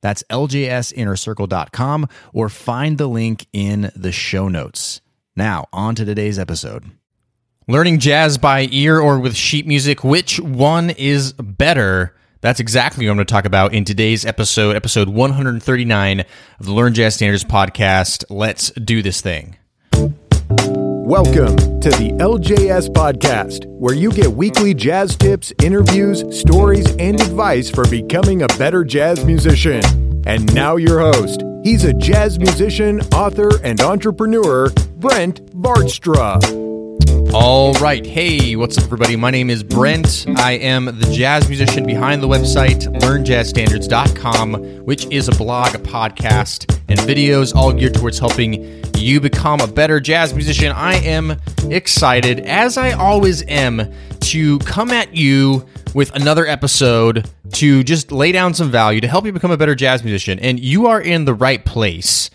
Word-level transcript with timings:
That's 0.00 0.22
ljsinnercircle.com 0.30 2.08
or 2.32 2.48
find 2.48 2.98
the 2.98 3.06
link 3.06 3.46
in 3.52 3.90
the 3.94 4.12
show 4.12 4.48
notes. 4.48 5.00
Now, 5.34 5.66
on 5.72 5.94
to 5.96 6.04
today's 6.04 6.38
episode. 6.38 6.90
Learning 7.68 7.98
jazz 7.98 8.38
by 8.38 8.68
ear 8.70 9.00
or 9.00 9.18
with 9.18 9.34
sheet 9.34 9.66
music, 9.66 10.04
which 10.04 10.38
one 10.38 10.90
is 10.90 11.32
better? 11.32 12.14
That's 12.40 12.60
exactly 12.60 13.06
what 13.06 13.10
I'm 13.10 13.16
going 13.16 13.26
to 13.26 13.32
talk 13.32 13.44
about 13.44 13.74
in 13.74 13.84
today's 13.84 14.24
episode, 14.24 14.76
episode 14.76 15.08
139 15.08 16.20
of 16.20 16.26
the 16.66 16.72
Learn 16.72 16.94
Jazz 16.94 17.16
Standards 17.16 17.42
podcast. 17.42 18.24
Let's 18.30 18.70
do 18.70 19.02
this 19.02 19.20
thing. 19.20 19.56
Welcome 21.06 21.54
to 21.82 21.90
the 21.90 22.10
LJS 22.18 22.88
Podcast, 22.88 23.64
where 23.66 23.94
you 23.94 24.10
get 24.10 24.26
weekly 24.26 24.74
jazz 24.74 25.14
tips, 25.14 25.52
interviews, 25.62 26.24
stories, 26.36 26.84
and 26.96 27.20
advice 27.20 27.70
for 27.70 27.88
becoming 27.88 28.42
a 28.42 28.48
better 28.58 28.82
jazz 28.82 29.24
musician. 29.24 29.84
And 30.26 30.52
now, 30.52 30.74
your 30.74 30.98
host. 30.98 31.44
He's 31.62 31.84
a 31.84 31.92
jazz 31.92 32.40
musician, 32.40 33.02
author, 33.14 33.50
and 33.62 33.80
entrepreneur, 33.80 34.68
Brent 34.96 35.46
Vaartstra. 35.52 36.65
All 37.34 37.72
right. 37.74 38.04
Hey, 38.06 38.56
what's 38.56 38.78
up, 38.78 38.84
everybody? 38.84 39.16
My 39.16 39.30
name 39.30 39.50
is 39.50 39.62
Brent. 39.62 40.26
I 40.36 40.52
am 40.52 40.86
the 40.86 41.10
jazz 41.12 41.48
musician 41.48 41.84
behind 41.84 42.22
the 42.22 42.28
website, 42.28 42.86
learnjazzstandards.com, 43.00 44.84
which 44.84 45.06
is 45.06 45.28
a 45.28 45.32
blog, 45.32 45.74
a 45.74 45.78
podcast, 45.78 46.80
and 46.88 46.98
videos 47.00 47.54
all 47.54 47.72
geared 47.72 47.94
towards 47.94 48.18
helping 48.18 48.82
you 48.96 49.20
become 49.20 49.60
a 49.60 49.66
better 49.66 50.00
jazz 50.00 50.32
musician. 50.32 50.72
I 50.72 50.94
am 50.96 51.36
excited, 51.68 52.40
as 52.40 52.78
I 52.78 52.92
always 52.92 53.42
am, 53.48 53.92
to 54.20 54.58
come 54.60 54.90
at 54.90 55.14
you 55.14 55.66
with 55.94 56.14
another 56.14 56.46
episode 56.46 57.30
to 57.52 57.82
just 57.84 58.12
lay 58.12 58.32
down 58.32 58.54
some 58.54 58.70
value 58.70 59.00
to 59.00 59.08
help 59.08 59.26
you 59.26 59.32
become 59.32 59.50
a 59.50 59.56
better 59.56 59.74
jazz 59.74 60.02
musician. 60.02 60.38
And 60.38 60.58
you 60.58 60.86
are 60.86 61.00
in 61.00 61.24
the 61.24 61.34
right 61.34 61.64
place 61.64 62.30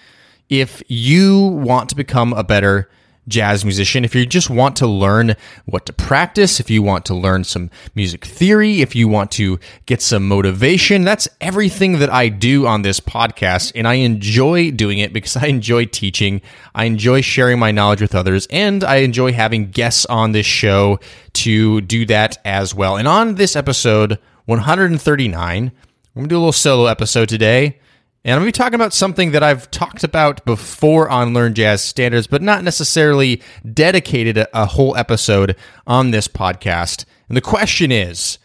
if 0.50 0.84
you 0.88 1.40
want 1.40 1.90
to 1.90 1.96
become 1.96 2.34
a 2.34 2.44
better 2.44 2.90
jazz 3.28 3.64
musician, 3.64 4.04
if 4.04 4.16
you 4.16 4.26
just 4.26 4.50
want 4.50 4.76
to 4.78 4.88
learn 4.88 5.36
what 5.66 5.86
to 5.86 5.94
practice, 5.94 6.60
if 6.60 6.70
you 6.70 6.82
want 6.82 7.06
to 7.06 7.14
learn 7.14 7.44
some 7.44 7.70
music 7.96 8.26
theory, 8.26 8.82
if 8.82 8.96
you 8.96 9.08
want 9.08 9.32
to 9.32 9.60
get 9.86 10.02
some 10.02 10.28
motivation, 10.28 11.04
that's 11.04 11.28
everything 11.40 12.00
that 12.00 12.10
I 12.10 12.30
do 12.30 12.66
on 12.66 12.82
this 12.82 13.00
podcast. 13.00 13.72
And 13.76 13.88
I 13.88 13.96
enjoy 13.96 14.72
doing 14.72 15.00
it 15.00 15.14
because 15.14 15.38
I 15.38 15.48
enjoy 15.48 15.86
teaching. 15.86 16.42
I 16.74 16.86
enjoy 16.86 17.22
sharing 17.22 17.60
my 17.60 17.72
knowledge 17.72 18.02
with 18.02 18.16
others 18.16 18.48
and 18.50 18.84
I 18.84 18.98
enjoy 18.98 19.34
having 19.34 19.72
guests 19.72 20.06
on 20.08 20.32
this 20.32 20.46
show 20.46 21.00
to 21.34 21.82
do 21.82 22.06
that 22.08 22.38
as 22.44 22.74
well. 22.74 22.98
And 22.98 23.08
on 23.08 23.36
this 23.36 23.56
episode 23.56 24.20
139, 24.46 25.72
I'm 26.14 26.20
going 26.20 26.26
to 26.26 26.30
do 26.30 26.38
a 26.38 26.40
little 26.40 26.52
solo 26.52 26.88
episode 26.88 27.30
today. 27.30 27.80
And 28.24 28.36
I'm 28.36 28.42
going 28.42 28.52
to 28.52 28.58
be 28.58 28.64
talking 28.64 28.76
about 28.76 28.94
something 28.94 29.32
that 29.32 29.42
I've 29.42 29.72
talked 29.72 30.04
about 30.04 30.46
before 30.46 31.10
on 31.10 31.34
Learn 31.34 31.56
Jazz 31.56 31.82
Standards, 31.82 32.28
but 32.28 32.44
not 32.44 32.64
necessarily 32.64 33.42
dedicated 33.74 34.38
a, 34.38 34.62
a, 34.62 34.68
whole 34.68 34.96
episode 34.96 35.56
on 35.88 36.12
this 36.12 36.28
podcast. 36.28 37.06
And 37.28 37.36
the 37.36 37.42
question 37.42 37.92
is 37.92 38.38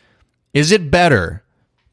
Is 0.54 0.72
it 0.72 0.90
better 0.90 1.44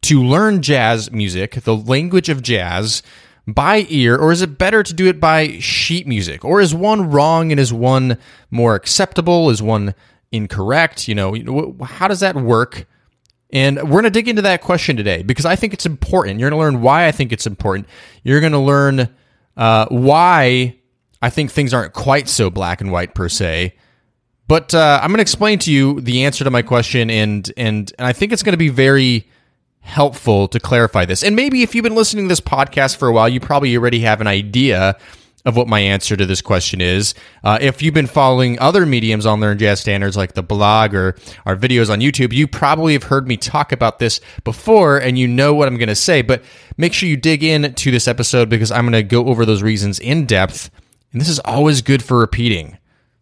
to 0.03 0.23
learn 0.23 0.61
jazz 0.61 1.11
music, 1.11 1.55
the 1.55 1.75
language 1.75 2.29
of 2.29 2.41
jazz, 2.41 3.03
by 3.45 3.85
ear, 3.89 4.15
or 4.15 4.31
is 4.31 4.41
it 4.41 4.57
better 4.57 4.81
to 4.81 4.93
do 4.93 5.07
it 5.07 5.19
by 5.19 5.59
sheet 5.59 6.07
music? 6.07 6.45
Or 6.45 6.61
is 6.61 6.73
one 6.73 7.09
wrong 7.09 7.51
and 7.51 7.59
is 7.59 7.73
one 7.73 8.17
more 8.49 8.75
acceptable? 8.75 9.49
Is 9.49 9.61
one 9.61 9.93
incorrect? 10.31 11.09
You 11.09 11.15
know, 11.15 11.75
how 11.83 12.07
does 12.07 12.21
that 12.21 12.37
work? 12.37 12.87
And 13.53 13.77
we're 13.83 14.01
going 14.01 14.05
to 14.05 14.09
dig 14.09 14.27
into 14.27 14.41
that 14.41 14.61
question 14.61 14.97
today 14.97 15.21
because 15.21 15.45
I 15.45 15.55
think 15.55 15.73
it's 15.73 15.85
important. 15.85 16.39
You're 16.39 16.49
going 16.49 16.59
to 16.59 16.65
learn 16.65 16.81
why 16.81 17.07
I 17.07 17.11
think 17.11 17.31
it's 17.31 17.45
important. 17.45 17.87
You're 18.23 18.39
going 18.39 18.51
to 18.51 18.59
learn 18.59 19.15
uh, 19.55 19.85
why 19.89 20.75
I 21.21 21.29
think 21.29 21.51
things 21.51 21.71
aren't 21.71 21.93
quite 21.93 22.27
so 22.27 22.49
black 22.49 22.81
and 22.81 22.91
white 22.91 23.13
per 23.13 23.29
se. 23.29 23.75
But 24.47 24.73
uh, 24.73 24.99
I'm 25.01 25.09
going 25.09 25.19
to 25.19 25.21
explain 25.21 25.59
to 25.59 25.71
you 25.71 26.01
the 26.01 26.25
answer 26.25 26.43
to 26.43 26.51
my 26.51 26.63
question, 26.63 27.09
and 27.09 27.49
and 27.55 27.93
and 27.97 28.05
I 28.05 28.11
think 28.11 28.33
it's 28.33 28.43
going 28.43 28.53
to 28.53 28.57
be 28.57 28.69
very 28.69 29.29
helpful 29.79 30.47
to 30.49 30.59
clarify 30.59 31.05
this. 31.05 31.23
And 31.23 31.35
maybe 31.35 31.61
if 31.61 31.73
you've 31.73 31.83
been 31.83 31.95
listening 31.95 32.25
to 32.25 32.29
this 32.29 32.41
podcast 32.41 32.97
for 32.97 33.07
a 33.07 33.13
while, 33.13 33.29
you 33.29 33.39
probably 33.39 33.77
already 33.77 33.99
have 34.01 34.19
an 34.19 34.27
idea 34.27 34.97
of 35.45 35.57
what 35.57 35.67
my 35.67 35.79
answer 35.79 36.15
to 36.15 36.25
this 36.25 36.41
question 36.41 36.79
is. 36.79 37.13
Uh, 37.43 37.57
if 37.59 37.81
you've 37.81 37.93
been 37.93 38.07
following 38.07 38.57
other 38.59 38.85
mediums 38.85 39.25
on 39.25 39.41
Learn 39.41 39.57
Jazz 39.57 39.81
Standards, 39.81 40.15
like 40.15 40.33
the 40.33 40.43
blog 40.43 40.93
or 40.93 41.15
our 41.45 41.55
videos 41.55 41.89
on 41.89 41.99
YouTube, 41.99 42.31
you 42.31 42.47
probably 42.47 42.93
have 42.93 43.03
heard 43.03 43.27
me 43.27 43.35
talk 43.35 43.71
about 43.71 43.99
this 43.99 44.21
before 44.43 44.97
and 44.97 45.19
you 45.19 45.27
know 45.27 45.53
what 45.53 45.67
I'm 45.67 45.77
going 45.77 45.89
to 45.89 45.95
say. 45.95 46.21
But 46.21 46.43
make 46.77 46.93
sure 46.93 47.09
you 47.09 47.17
dig 47.17 47.43
in 47.43 47.73
to 47.73 47.91
this 47.91 48.07
episode 48.07 48.49
because 48.49 48.71
I'm 48.71 48.83
going 48.83 48.93
to 48.93 49.03
go 49.03 49.27
over 49.27 49.45
those 49.45 49.61
reasons 49.61 49.99
in 49.99 50.25
depth. 50.25 50.69
And 51.11 51.19
this 51.19 51.29
is 51.29 51.39
always 51.39 51.81
good 51.81 52.03
for 52.03 52.17
repeating. 52.17 52.77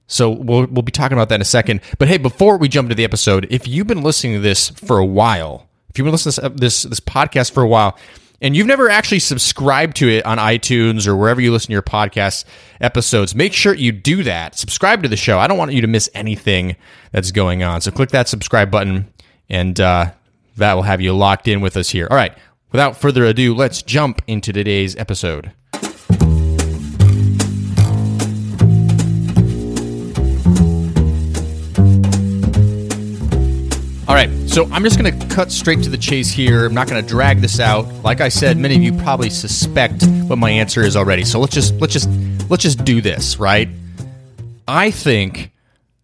So 0.05 0.29
we'll, 0.29 0.67
we'll 0.67 0.81
be 0.83 0.91
talking 0.91 1.17
about 1.17 1.29
that 1.29 1.35
in 1.35 1.41
a 1.41 1.45
second. 1.45 1.81
But 1.97 2.07
hey, 2.07 2.17
before 2.17 2.57
we 2.57 2.67
jump 2.67 2.85
into 2.85 2.95
the 2.95 3.03
episode, 3.03 3.47
if 3.49 3.67
you've 3.67 3.88
been 3.88 4.03
listening 4.03 4.33
to 4.33 4.39
this 4.41 4.69
for 4.69 4.99
a 4.99 5.05
while, 5.05 5.69
if 5.89 5.97
you've 5.97 6.05
been 6.05 6.11
listening 6.11 6.33
to 6.33 6.49
this, 6.49 6.83
this, 6.83 6.83
this 6.83 6.99
podcast 6.99 7.51
for 7.51 7.63
a 7.63 7.67
while, 7.67 7.97
and 8.41 8.56
you've 8.56 8.68
never 8.68 8.90
actually 8.90 9.19
subscribed 9.19 9.97
to 9.97 10.09
it 10.09 10.25
on 10.25 10.38
iTunes 10.38 11.07
or 11.07 11.16
wherever 11.16 11.40
you 11.40 11.52
listen 11.52 11.68
to 11.68 11.74
your 11.74 11.81
podcast 11.81 12.46
episodes, 12.79 13.35
make 13.35 13.53
sure 13.53 13.74
you 13.74 13.91
do 13.91 14.24
that. 14.24 14.57
Subscribe 14.57 15.03
to 15.03 15.09
the 15.09 15.18
show. 15.18 15.40
I 15.40 15.47
don't 15.47 15.57
want 15.57 15.74
you 15.74 15.81
to 15.81 15.88
miss 15.88 16.09
anything 16.13 16.75
that's 17.12 17.31
going 17.31 17.63
on. 17.63 17.81
So 17.81 17.91
click 17.91 18.09
that 18.09 18.28
subscribe 18.28 18.72
button, 18.72 19.12
and 19.50 19.80
uh, 19.80 20.12
that 20.57 20.74
will 20.74 20.84
have 20.84 21.01
you 21.01 21.13
locked 21.13 21.47
in 21.47 21.62
with 21.62 21.78
us 21.78 21.90
here. 21.90 22.07
All 22.09 22.18
right. 22.18 22.35
Without 22.72 22.97
further 22.97 23.25
ado, 23.25 23.53
let's 23.53 23.81
jump 23.81 24.22
into 24.28 24.53
today's 24.53 24.96
episode. 24.96 25.51
All 34.11 34.17
right, 34.17 34.29
so 34.45 34.67
I'm 34.73 34.83
just 34.83 34.99
going 34.99 35.17
to 35.17 35.27
cut 35.27 35.53
straight 35.53 35.81
to 35.83 35.89
the 35.89 35.97
chase 35.97 36.29
here. 36.29 36.66
I'm 36.66 36.73
not 36.73 36.89
going 36.89 37.01
to 37.01 37.07
drag 37.07 37.39
this 37.39 37.61
out. 37.61 37.85
Like 38.03 38.19
I 38.19 38.27
said, 38.27 38.57
many 38.57 38.75
of 38.75 38.83
you 38.83 38.91
probably 38.91 39.29
suspect 39.29 40.05
what 40.27 40.38
my 40.38 40.49
answer 40.49 40.81
is 40.81 40.97
already. 40.97 41.23
So 41.23 41.39
let's 41.39 41.53
just 41.53 41.75
let's 41.75 41.94
just 41.94 42.09
let's 42.50 42.61
just 42.61 42.83
do 42.83 43.00
this, 43.00 43.39
right? 43.39 43.69
I 44.67 44.91
think 44.91 45.53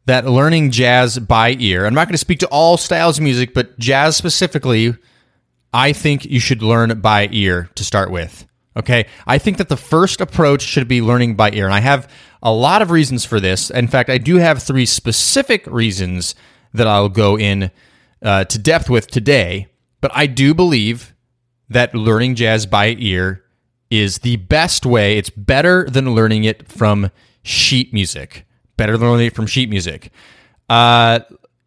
that 0.05 0.25
learning 0.25 0.71
jazz 0.71 1.19
by 1.19 1.57
ear. 1.59 1.85
I'm 1.85 1.93
not 1.93 2.07
going 2.07 2.13
to 2.13 2.17
speak 2.17 2.39
to 2.39 2.47
all 2.47 2.77
styles 2.77 3.17
of 3.17 3.25
music, 3.25 3.53
but 3.53 3.77
jazz 3.77 4.15
specifically, 4.15 4.95
I 5.73 5.91
think 5.91 6.23
you 6.23 6.39
should 6.39 6.63
learn 6.63 7.01
by 7.01 7.27
ear 7.33 7.69
to 7.75 7.83
start 7.83 8.09
with. 8.09 8.47
Okay? 8.77 9.05
I 9.25 9.37
think 9.37 9.57
that 9.57 9.67
the 9.67 9.75
first 9.75 10.21
approach 10.21 10.61
should 10.61 10.87
be 10.87 11.01
learning 11.01 11.35
by 11.35 11.51
ear. 11.51 11.65
And 11.65 11.73
I 11.73 11.81
have 11.81 12.09
a 12.41 12.53
lot 12.53 12.81
of 12.81 12.89
reasons 12.89 13.25
for 13.25 13.41
this. 13.41 13.69
In 13.69 13.89
fact, 13.89 14.09
I 14.09 14.17
do 14.17 14.37
have 14.37 14.63
three 14.63 14.85
specific 14.85 15.67
reasons 15.67 16.35
that 16.73 16.87
I'll 16.87 17.09
go 17.09 17.37
in 17.37 17.69
uh, 18.21 18.45
to 18.45 18.59
depth 18.59 18.89
with 18.89 19.07
today, 19.07 19.67
but 20.01 20.11
I 20.13 20.27
do 20.27 20.53
believe 20.53 21.13
that 21.69 21.93
learning 21.93 22.35
jazz 22.35 22.65
by 22.65 22.95
ear 22.97 23.43
is 23.89 24.19
the 24.19 24.37
best 24.37 24.85
way. 24.85 25.17
It's 25.17 25.29
better 25.29 25.85
than 25.89 26.13
learning 26.13 26.43
it 26.43 26.67
from 26.69 27.11
sheet 27.43 27.93
music. 27.93 28.45
Better 28.75 28.97
than 28.97 29.09
learning 29.09 29.27
it 29.27 29.35
from 29.35 29.47
sheet 29.47 29.69
music. 29.69 30.11
Uh, 30.69 31.19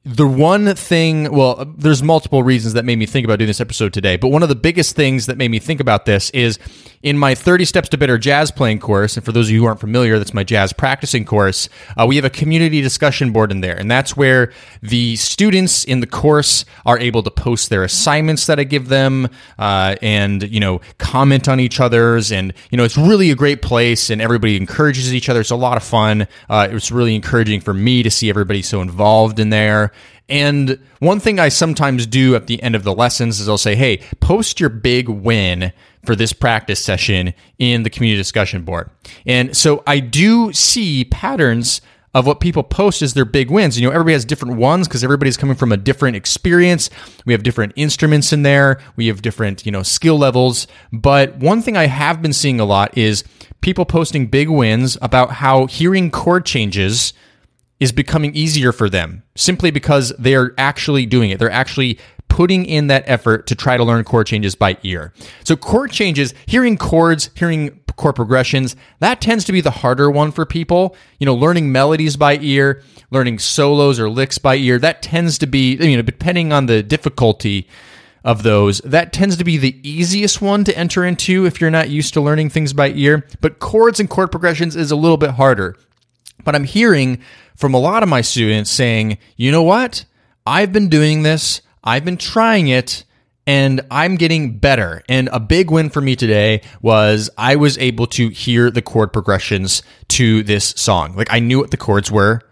the 0.05 0.27
one 0.27 0.75
thing, 0.75 1.31
well, 1.33 1.65
there's 1.77 2.03
multiple 2.03 2.43
reasons 2.43 2.75
that 2.75 2.85
made 2.85 2.99
me 2.99 3.07
think 3.07 3.25
about 3.25 3.39
doing 3.39 3.49
this 3.49 3.61
episode 3.61 3.93
today, 3.93 4.17
but 4.17 4.29
one 4.29 4.43
of 4.43 4.49
the 4.49 4.55
biggest 4.55 4.97
things 4.97 5.27
that 5.27 5.37
made 5.37 5.51
me 5.51 5.59
think 5.59 5.81
about 5.81 6.07
this 6.07 6.31
is 6.31 6.59
in 7.03 7.17
my 7.17 7.35
30 7.35 7.65
Steps 7.65 7.89
to 7.89 7.99
Better 7.99 8.19
Jazz 8.19 8.51
Playing 8.51 8.79
course, 8.79 9.17
and 9.17 9.25
for 9.25 9.33
those 9.33 9.49
of 9.49 9.53
you 9.53 9.61
who 9.61 9.67
aren't 9.67 9.81
familiar, 9.81 10.19
that's 10.19 10.35
my 10.35 10.45
jazz 10.45 10.73
practicing 10.73 11.25
course, 11.25 11.69
uh, 11.97 12.05
we 12.07 12.17
have 12.17 12.27
a 12.27 12.31
community 12.31 12.83
discussion 12.83 13.33
board 13.33 13.51
in 13.51 13.63
there. 13.63 13.77
And 13.77 13.91
that's 13.91 14.17
where 14.17 14.53
the 14.83 15.17
students 15.17 15.85
in 15.85 16.01
the 16.01 16.07
course 16.07 16.67
are 16.85 16.99
able 16.99 17.23
to 17.23 17.31
post 17.31 17.71
their 17.71 17.85
assignments 17.85 18.47
that 18.47 18.61
I 18.61 18.65
give 18.65 18.89
them 18.89 19.29
uh, 19.59 19.97
and, 20.03 20.43
you 20.43 20.61
know, 20.61 20.83
comment 20.99 21.49
on 21.49 21.59
each 21.59 21.81
other's. 21.81 22.31
And, 22.31 22.53
you 22.71 22.77
know, 22.77 22.85
it's 22.85 22.99
really 22.99 23.31
a 23.31 23.37
great 23.37 23.63
place 23.63 24.11
and 24.11 24.21
everybody 24.21 24.59
encourages 24.59 25.15
each 25.15 25.31
other. 25.31 25.41
It's 25.41 25.51
a 25.51 25.57
lot 25.57 25.79
of 25.79 25.83
fun. 25.83 26.29
Uh, 26.51 26.69
it's 26.71 26.91
really 26.91 27.15
encouraging 27.15 27.63
for 27.63 27.73
me 27.73 28.03
to 28.03 28.11
see 28.11 28.29
everybody 28.29 28.61
so 28.61 28.83
involved 28.83 29.39
in 29.39 29.49
there. 29.49 29.93
And 30.29 30.79
one 31.01 31.19
thing 31.19 31.41
I 31.41 31.49
sometimes 31.49 32.07
do 32.07 32.37
at 32.37 32.47
the 32.47 32.63
end 32.63 32.77
of 32.77 32.85
the 32.85 32.95
lessons 32.95 33.41
is 33.41 33.49
I'll 33.49 33.59
say, 33.59 33.75
hey, 33.75 34.01
post 34.21 34.61
your 34.61 34.69
big 34.69 35.09
win 35.09 35.73
for 36.05 36.17
this 36.17 36.33
practice 36.33 36.83
session 36.83 37.35
in 37.59 37.83
the 37.83 37.91
community 37.91 38.19
discussion 38.19 38.63
board. 38.63 38.91
And 39.27 39.57
so 39.57 39.83
I 39.87 40.01
do 40.01 40.53
see 40.53 41.05
patterns 41.05 41.81
of 42.13 42.27
what 42.27 42.41
people 42.41 42.63
post 42.63 43.03
as 43.03 43.15
their 43.15 43.25
big 43.25 43.51
wins. 43.51 43.79
You 43.79 43.87
know, 43.87 43.93
everybody 43.93 44.15
has 44.15 44.25
different 44.25 44.57
ones 44.57 44.89
because 44.89 45.05
everybody's 45.05 45.37
coming 45.37 45.55
from 45.55 45.71
a 45.71 45.77
different 45.77 46.17
experience. 46.17 46.91
We 47.25 47.33
have 47.33 47.43
different 47.43 47.73
instruments 47.77 48.33
in 48.33 48.43
there. 48.43 48.81
We 48.97 49.07
have 49.07 49.23
different, 49.23 49.65
you 49.65 49.71
know, 49.71 49.85
skill 49.85 50.19
levels. 50.19 50.67
But 50.93 51.37
one 51.37 51.63
thing 51.63 51.77
I 51.77 51.87
have 51.87 52.21
been 52.21 52.33
seeing 52.33 52.59
a 52.59 52.65
lot 52.65 52.97
is 52.99 53.23
people 53.61 53.85
posting 53.85 54.27
big 54.27 54.49
wins 54.49 54.99
about 55.01 55.33
how 55.35 55.67
hearing 55.67 56.11
chord 56.11 56.47
changes 56.47 57.13
is 57.79 57.93
becoming 57.93 58.35
easier 58.35 58.73
for 58.73 58.91
them 58.91 59.23
simply 59.37 59.71
because 59.71 60.13
they're 60.19 60.53
actually 60.59 61.07
doing 61.07 61.31
it. 61.31 61.39
They're 61.39 61.51
actually 61.51 61.99
putting 62.41 62.65
in 62.65 62.87
that 62.87 63.05
effort 63.05 63.47
to 63.47 63.55
try 63.55 63.77
to 63.77 63.85
learn 63.85 64.03
chord 64.03 64.27
changes 64.27 64.55
by 64.55 64.75
ear. 64.83 65.13
So 65.45 65.57
chord 65.57 65.91
changes, 65.91 66.33
hearing 66.47 66.79
chords, 66.79 67.29
hearing 67.35 67.79
chord 67.97 68.17
progressions, 68.17 68.77
that 69.01 69.21
tends 69.21 69.45
to 69.45 69.53
be 69.53 69.61
the 69.61 69.71
harder 69.71 70.11
one 70.11 70.33
for 70.33 70.47
people. 70.47 70.97
You 71.19 71.27
know, 71.27 71.35
learning 71.35 71.71
melodies 71.71 72.17
by 72.17 72.39
ear, 72.39 72.83
learning 73.11 73.41
solos 73.41 74.01
or 74.01 74.09
licks 74.09 74.39
by 74.39 74.57
ear, 74.57 74.79
that 74.79 75.03
tends 75.03 75.37
to 75.37 75.47
be, 75.47 75.75
you 75.75 75.99
know, 75.99 76.03
depending 76.03 76.51
on 76.51 76.65
the 76.65 76.83
difficulty 76.83 77.69
of 78.25 78.43
those, 78.43 78.79
that 78.87 79.13
tends 79.13 79.37
to 79.37 79.45
be 79.45 79.59
the 79.59 79.77
easiest 79.87 80.41
one 80.41 80.65
to 80.65 80.79
enter 80.79 81.05
into 81.05 81.45
if 81.45 81.61
you're 81.61 81.71
not 81.71 81.91
used 81.91 82.15
to 82.15 82.23
learning 82.23 82.49
things 82.49 82.73
by 82.73 82.89
ear. 82.93 83.27
But 83.43 83.59
chords 83.59 84.01
and 84.01 84.09
chord 84.09 84.31
progressions 84.31 84.77
is 84.77 84.91
a 84.91 84.97
little 84.97 85.19
bit 85.19 85.33
harder. 85.33 85.77
But 86.43 86.55
I'm 86.55 86.65
hearing 86.65 87.21
from 87.55 87.75
a 87.75 87.79
lot 87.79 88.03
of 88.03 88.09
my 88.09 88.23
students 88.23 88.71
saying, 88.71 89.19
you 89.37 89.53
know 89.53 89.63
what? 89.63 90.07
I've 90.47 90.73
been 90.73 90.89
doing 90.89 91.23
this, 91.23 91.61
I've 91.83 92.05
been 92.05 92.17
trying 92.17 92.69
it, 92.69 93.05
and 93.47 93.81
I'm 93.91 94.17
getting 94.17 94.59
better. 94.59 95.03
And 95.09 95.29
a 95.33 95.41
big 95.41 95.71
win 95.71 95.91
for 95.91 96.01
me 96.01 96.15
today 96.17 96.63
was 96.83 97.31
I 97.39 97.57
was 97.57 97.79
able 97.79 98.07
to 98.09 98.29
hear 98.29 98.71
the 98.71 98.83
chord 98.83 99.13
progressions 99.13 99.83
to 100.09 100.43
this 100.43 100.75
song. 100.77 101.17
Like 101.17 101.33
I 101.33 101.39
knew 101.39 101.59
what 101.59 101.71
the 101.71 101.77
chords 101.77 102.11
were. 102.11 102.43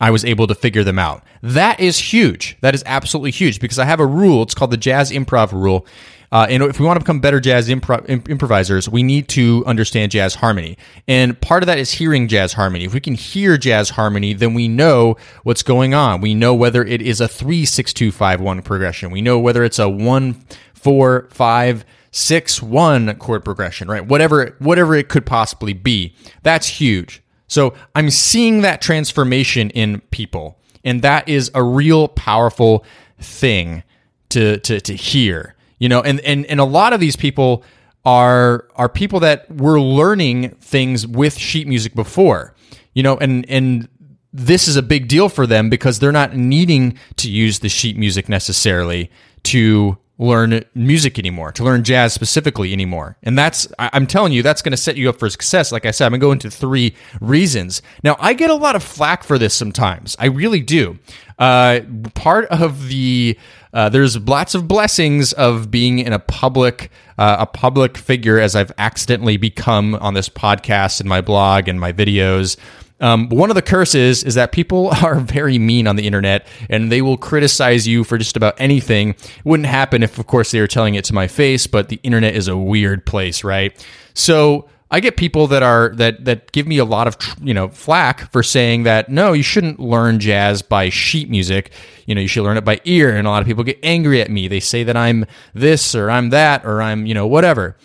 I 0.00 0.10
was 0.10 0.24
able 0.24 0.46
to 0.48 0.54
figure 0.54 0.84
them 0.84 0.98
out. 0.98 1.22
That 1.42 1.80
is 1.80 1.98
huge. 1.98 2.56
That 2.60 2.74
is 2.74 2.82
absolutely 2.86 3.30
huge 3.30 3.60
because 3.60 3.78
I 3.78 3.84
have 3.84 4.00
a 4.00 4.06
rule. 4.06 4.42
It's 4.42 4.54
called 4.54 4.70
the 4.72 4.76
jazz 4.76 5.10
improv 5.10 5.52
rule. 5.52 5.86
Uh, 6.32 6.46
and 6.50 6.64
if 6.64 6.80
we 6.80 6.86
want 6.86 6.96
to 6.96 7.04
become 7.04 7.20
better 7.20 7.38
jazz 7.38 7.68
impro- 7.68 8.28
improvisers, 8.28 8.88
we 8.88 9.04
need 9.04 9.28
to 9.28 9.62
understand 9.66 10.10
jazz 10.10 10.34
harmony. 10.34 10.76
And 11.06 11.40
part 11.40 11.62
of 11.62 11.68
that 11.68 11.78
is 11.78 11.92
hearing 11.92 12.26
jazz 12.26 12.54
harmony. 12.54 12.84
If 12.84 12.92
we 12.92 12.98
can 12.98 13.14
hear 13.14 13.56
jazz 13.56 13.90
harmony, 13.90 14.32
then 14.32 14.52
we 14.52 14.66
know 14.66 15.16
what's 15.44 15.62
going 15.62 15.94
on. 15.94 16.20
We 16.20 16.34
know 16.34 16.52
whether 16.52 16.82
it 16.84 17.00
is 17.00 17.20
a 17.20 17.28
three 17.28 17.64
six 17.64 17.92
two 17.92 18.10
five 18.10 18.40
one 18.40 18.62
progression. 18.62 19.12
We 19.12 19.22
know 19.22 19.38
whether 19.38 19.62
it's 19.62 19.78
a 19.78 19.88
one 19.88 20.44
four 20.74 21.28
five 21.30 21.84
six 22.10 22.60
one 22.60 23.14
chord 23.16 23.44
progression, 23.44 23.86
right? 23.86 24.04
Whatever 24.04 24.56
whatever 24.58 24.96
it 24.96 25.08
could 25.08 25.26
possibly 25.26 25.72
be. 25.72 26.16
That's 26.42 26.66
huge. 26.66 27.22
So 27.46 27.74
I'm 27.94 28.10
seeing 28.10 28.62
that 28.62 28.80
transformation 28.80 29.70
in 29.70 30.00
people, 30.10 30.58
and 30.82 31.02
that 31.02 31.28
is 31.28 31.50
a 31.54 31.62
real 31.62 32.08
powerful 32.08 32.84
thing 33.18 33.82
to 34.30 34.58
to 34.60 34.80
to 34.80 34.94
hear 34.94 35.54
you 35.78 35.88
know? 35.88 36.00
And 36.00 36.20
and 36.20 36.46
and 36.46 36.60
a 36.60 36.64
lot 36.64 36.92
of 36.92 37.00
these 37.00 37.16
people 37.16 37.62
are 38.04 38.68
are 38.76 38.88
people 38.88 39.20
that 39.20 39.50
were 39.50 39.80
learning 39.80 40.50
things 40.56 41.06
with 41.06 41.36
sheet 41.36 41.66
music 41.66 41.94
before 41.94 42.54
you 42.94 43.02
know? 43.02 43.16
And 43.18 43.48
and 43.50 43.88
this 44.32 44.66
is 44.66 44.76
a 44.76 44.82
big 44.82 45.08
deal 45.08 45.28
for 45.28 45.46
them 45.46 45.70
because 45.70 45.98
they're 45.98 46.10
not 46.10 46.34
needing 46.36 46.98
to 47.16 47.30
use 47.30 47.60
the 47.60 47.68
sheet 47.68 47.96
music 47.96 48.28
necessarily 48.28 49.10
to 49.44 49.98
learn 50.16 50.64
music 50.74 51.18
anymore, 51.18 51.50
to 51.50 51.64
learn 51.64 51.82
jazz 51.82 52.12
specifically 52.12 52.72
anymore. 52.72 53.16
And 53.24 53.36
that's, 53.36 53.66
I'm 53.78 54.06
telling 54.06 54.32
you, 54.32 54.42
that's 54.42 54.62
going 54.62 54.70
to 54.70 54.76
set 54.76 54.96
you 54.96 55.08
up 55.08 55.18
for 55.18 55.28
success. 55.28 55.72
Like 55.72 55.86
I 55.86 55.90
said, 55.90 56.06
I'm 56.06 56.12
going 56.12 56.20
to 56.20 56.26
go 56.26 56.32
into 56.32 56.50
three 56.50 56.94
reasons. 57.20 57.82
Now, 58.04 58.16
I 58.20 58.32
get 58.32 58.50
a 58.50 58.54
lot 58.54 58.76
of 58.76 58.82
flack 58.84 59.24
for 59.24 59.38
this 59.38 59.54
sometimes. 59.54 60.14
I 60.20 60.26
really 60.26 60.60
do. 60.60 60.98
Uh, 61.36 61.80
part 62.14 62.46
of 62.46 62.86
the, 62.86 63.36
uh, 63.72 63.88
there's 63.88 64.16
lots 64.16 64.54
of 64.54 64.68
blessings 64.68 65.32
of 65.32 65.72
being 65.72 65.98
in 65.98 66.12
a 66.12 66.20
public, 66.20 66.92
uh, 67.18 67.36
a 67.40 67.46
public 67.46 67.98
figure 67.98 68.38
as 68.38 68.54
I've 68.54 68.70
accidentally 68.78 69.36
become 69.36 69.96
on 69.96 70.14
this 70.14 70.28
podcast 70.28 71.00
and 71.00 71.08
my 71.08 71.22
blog 71.22 71.66
and 71.66 71.80
my 71.80 71.92
videos. 71.92 72.56
Um, 73.00 73.28
one 73.28 73.50
of 73.50 73.56
the 73.56 73.62
curses 73.62 74.22
is 74.22 74.34
that 74.34 74.52
people 74.52 74.88
are 75.02 75.16
very 75.20 75.58
mean 75.58 75.86
on 75.86 75.96
the 75.96 76.06
internet 76.06 76.46
and 76.70 76.90
they 76.90 77.02
will 77.02 77.16
criticize 77.16 77.86
you 77.86 78.04
for 78.04 78.18
just 78.18 78.36
about 78.36 78.54
anything. 78.58 79.10
It 79.10 79.44
wouldn't 79.44 79.68
happen 79.68 80.02
if, 80.02 80.18
of 80.18 80.26
course, 80.26 80.50
they 80.50 80.60
were 80.60 80.66
telling 80.66 80.94
it 80.94 81.04
to 81.06 81.14
my 81.14 81.26
face, 81.26 81.66
but 81.66 81.88
the 81.88 82.00
internet 82.02 82.34
is 82.34 82.48
a 82.48 82.56
weird 82.56 83.04
place, 83.04 83.44
right? 83.44 83.86
So 84.14 84.68
I 84.90 85.00
get 85.00 85.16
people 85.16 85.48
that 85.48 85.62
are 85.64 85.88
that 85.96 86.24
that 86.24 86.52
give 86.52 86.68
me 86.68 86.78
a 86.78 86.84
lot 86.84 87.08
of 87.08 87.16
you 87.42 87.52
know 87.52 87.68
flack 87.68 88.30
for 88.30 88.44
saying 88.44 88.84
that 88.84 89.08
no, 89.08 89.32
you 89.32 89.42
shouldn't 89.42 89.80
learn 89.80 90.20
jazz 90.20 90.62
by 90.62 90.88
sheet 90.88 91.28
music. 91.28 91.72
You 92.06 92.14
know, 92.14 92.20
you 92.20 92.28
should 92.28 92.44
learn 92.44 92.56
it 92.56 92.64
by 92.64 92.80
ear. 92.84 93.16
And 93.16 93.26
a 93.26 93.30
lot 93.30 93.42
of 93.42 93.48
people 93.48 93.64
get 93.64 93.80
angry 93.82 94.20
at 94.20 94.30
me. 94.30 94.46
They 94.46 94.60
say 94.60 94.84
that 94.84 94.96
I'm 94.96 95.26
this 95.52 95.96
or 95.96 96.10
I'm 96.10 96.30
that 96.30 96.64
or 96.64 96.80
I'm 96.80 97.06
you 97.06 97.14
know 97.14 97.26
whatever. 97.26 97.76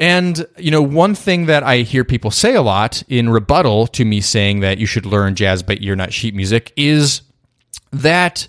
And, 0.00 0.46
you 0.56 0.70
know, 0.70 0.80
one 0.80 1.14
thing 1.14 1.44
that 1.46 1.62
I 1.62 1.82
hear 1.82 2.04
people 2.04 2.30
say 2.30 2.54
a 2.54 2.62
lot 2.62 3.02
in 3.06 3.28
rebuttal 3.28 3.86
to 3.88 4.04
me 4.04 4.22
saying 4.22 4.60
that 4.60 4.78
you 4.78 4.86
should 4.86 5.04
learn 5.04 5.34
jazz 5.34 5.62
but 5.62 5.82
you're 5.82 5.94
not 5.94 6.12
sheet 6.12 6.34
music, 6.34 6.72
is 6.74 7.20
that 7.92 8.48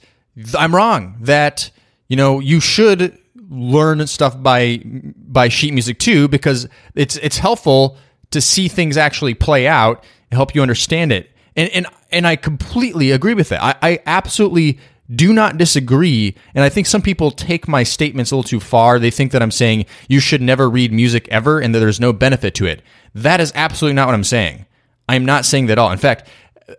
I'm 0.58 0.74
wrong. 0.74 1.18
That, 1.20 1.70
you 2.08 2.16
know, 2.16 2.40
you 2.40 2.62
should 2.62 3.18
learn 3.50 4.08
stuff 4.08 4.42
by 4.42 4.82
by 4.86 5.50
sheet 5.50 5.74
music 5.74 6.00
too, 6.00 6.30
because 6.30 6.70
it's 6.96 7.18
it's 7.18 7.38
helpful 7.38 7.98
to 8.30 8.40
see 8.40 8.70
things 8.70 8.96
actually 8.96 9.34
play 9.34 9.68
out 9.68 10.06
and 10.30 10.38
help 10.38 10.56
you 10.56 10.62
understand 10.62 11.12
it. 11.12 11.32
And 11.58 11.70
and 11.72 11.86
and 12.12 12.26
I 12.26 12.38
completely 12.38 13.12
agree 13.12 13.34
with 13.34 13.50
that. 13.50 13.62
I, 13.62 13.76
I 13.82 14.00
absolutely 14.06 14.80
do 15.14 15.34
not 15.34 15.58
disagree. 15.58 16.36
And 16.56 16.64
I 16.64 16.70
think 16.70 16.88
some 16.88 17.02
people 17.02 17.32
take 17.32 17.68
my 17.68 17.84
statements 17.84 18.32
a 18.32 18.36
little 18.36 18.48
too 18.48 18.60
far. 18.60 19.00
They 19.00 19.12
think 19.12 19.32
that 19.32 19.42
I'm 19.42 19.52
saying 19.52 19.86
you 20.08 20.20
should 20.20 20.42
never 20.42 20.70
read 20.70 20.92
music 20.92 21.28
ever 21.30 21.60
and 21.60 21.76
that 21.76 21.80
there's 21.80 22.00
no 22.00 22.14
benefit 22.14 22.56
to 22.56 22.66
it. 22.66 22.82
That 23.14 23.42
is 23.42 23.52
absolutely 23.56 23.96
not 23.96 24.08
what 24.08 24.16
I'm 24.16 24.24
saying. 24.24 24.66
I'm 25.10 25.26
not 25.26 25.46
saying 25.46 25.66
that 25.66 25.74
at 25.74 25.80
all. 25.80 25.92
In 25.92 25.98
fact, 25.98 26.28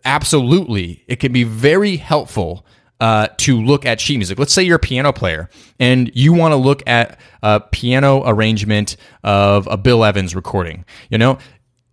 absolutely, 0.04 1.04
it 1.06 1.16
can 1.16 1.32
be 1.32 1.44
very 1.44 1.96
helpful 1.96 2.64
uh, 3.00 3.26
to 3.36 3.60
look 3.60 3.84
at 3.84 4.00
sheet 4.00 4.16
music. 4.16 4.38
Let's 4.38 4.52
say 4.52 4.62
you're 4.62 4.76
a 4.76 4.80
piano 4.80 5.12
player 5.12 5.50
and 5.80 6.10
you 6.14 6.32
want 6.32 6.52
to 6.52 6.56
look 6.56 6.82
at 6.86 7.18
a 7.42 7.60
piano 7.60 8.22
arrangement 8.24 8.96
of 9.24 9.66
a 9.66 9.76
Bill 9.76 10.04
Evans 10.04 10.36
recording. 10.36 10.84
You 11.10 11.18
know, 11.18 11.38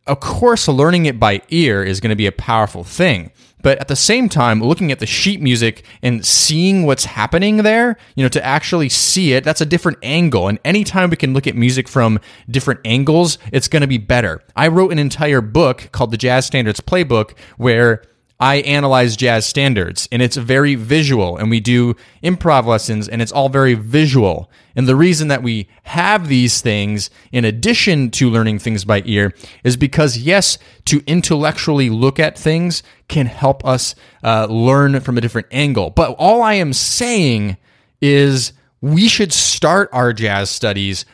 of 0.09 0.19
course, 0.19 0.67
learning 0.67 1.05
it 1.05 1.19
by 1.19 1.41
ear 1.49 1.83
is 1.83 1.99
going 1.99 2.09
to 2.09 2.15
be 2.15 2.25
a 2.25 2.31
powerful 2.31 2.83
thing. 2.83 3.31
But 3.61 3.77
at 3.79 3.89
the 3.89 3.95
same 3.95 4.29
time, 4.29 4.61
looking 4.61 4.91
at 4.91 4.99
the 4.99 5.05
sheet 5.05 5.41
music 5.41 5.83
and 6.01 6.25
seeing 6.25 6.85
what's 6.85 7.05
happening 7.05 7.57
there, 7.57 7.97
you 8.15 8.23
know, 8.23 8.29
to 8.29 8.43
actually 8.43 8.89
see 8.89 9.33
it, 9.33 9.43
that's 9.43 9.61
a 9.61 9.65
different 9.65 9.97
angle. 10.01 10.47
And 10.47 10.59
anytime 10.63 11.09
we 11.09 11.17
can 11.17 11.33
look 11.33 11.45
at 11.45 11.55
music 11.55 11.87
from 11.87 12.19
different 12.49 12.79
angles, 12.85 13.37
it's 13.51 13.67
going 13.67 13.81
to 13.81 13.87
be 13.87 13.97
better. 13.97 14.41
I 14.55 14.69
wrote 14.69 14.91
an 14.91 14.99
entire 14.99 15.41
book 15.41 15.89
called 15.91 16.11
the 16.11 16.17
Jazz 16.17 16.45
Standards 16.45 16.79
Playbook 16.79 17.37
where 17.57 18.01
I 18.41 18.57
analyze 18.57 19.17
jazz 19.17 19.45
standards 19.45 20.07
and 20.13 20.21
it's 20.21 20.37
very 20.37 20.75
visual 20.75 21.35
and 21.35 21.49
we 21.49 21.59
do 21.59 21.95
improv 22.23 22.65
lessons 22.65 23.09
and 23.09 23.21
it's 23.21 23.33
all 23.33 23.49
very 23.49 23.73
visual. 23.73 24.49
And 24.77 24.87
the 24.87 24.95
reason 24.95 25.27
that 25.27 25.43
we 25.43 25.67
have 25.83 26.29
these 26.29 26.61
things 26.61 27.09
in 27.33 27.43
addition 27.43 28.11
to 28.11 28.29
learning 28.29 28.59
things 28.59 28.85
by 28.85 29.03
ear 29.05 29.33
is 29.65 29.75
because 29.75 30.17
yes, 30.17 30.57
to 30.85 31.03
intellectually 31.05 31.89
look 31.89 32.17
at 32.17 32.37
things 32.37 32.81
can 33.09 33.25
help 33.25 33.65
us 33.65 33.93
uh, 34.23 34.45
learn 34.45 35.01
from 35.01 35.17
a 35.17 35.21
different 35.21 35.47
angle. 35.51 35.89
But 35.89 36.15
all 36.17 36.41
I 36.41 36.53
am 36.53 36.71
saying 36.71 37.57
is 38.01 38.53
we 38.79 39.09
should 39.09 39.33
start 39.33 39.89
our 39.91 40.13
jazz 40.13 40.49
studies 40.49 41.05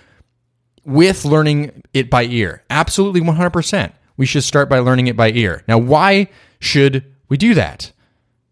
with 0.86 1.26
learning 1.26 1.82
it 1.92 2.12
by 2.12 2.26
ear. 2.26 2.64
Absolutely 2.70 3.22
100%. 3.22 3.94
We 4.16 4.28
should 4.28 4.44
start 4.44 4.70
by 4.70 4.78
learning 4.78 5.08
it 5.08 5.18
by 5.18 5.32
ear. 5.32 5.64
Now, 5.68 5.80
why 5.80 6.30
should 6.60 7.15
we 7.30 7.38
do 7.38 7.54
that. 7.54 7.92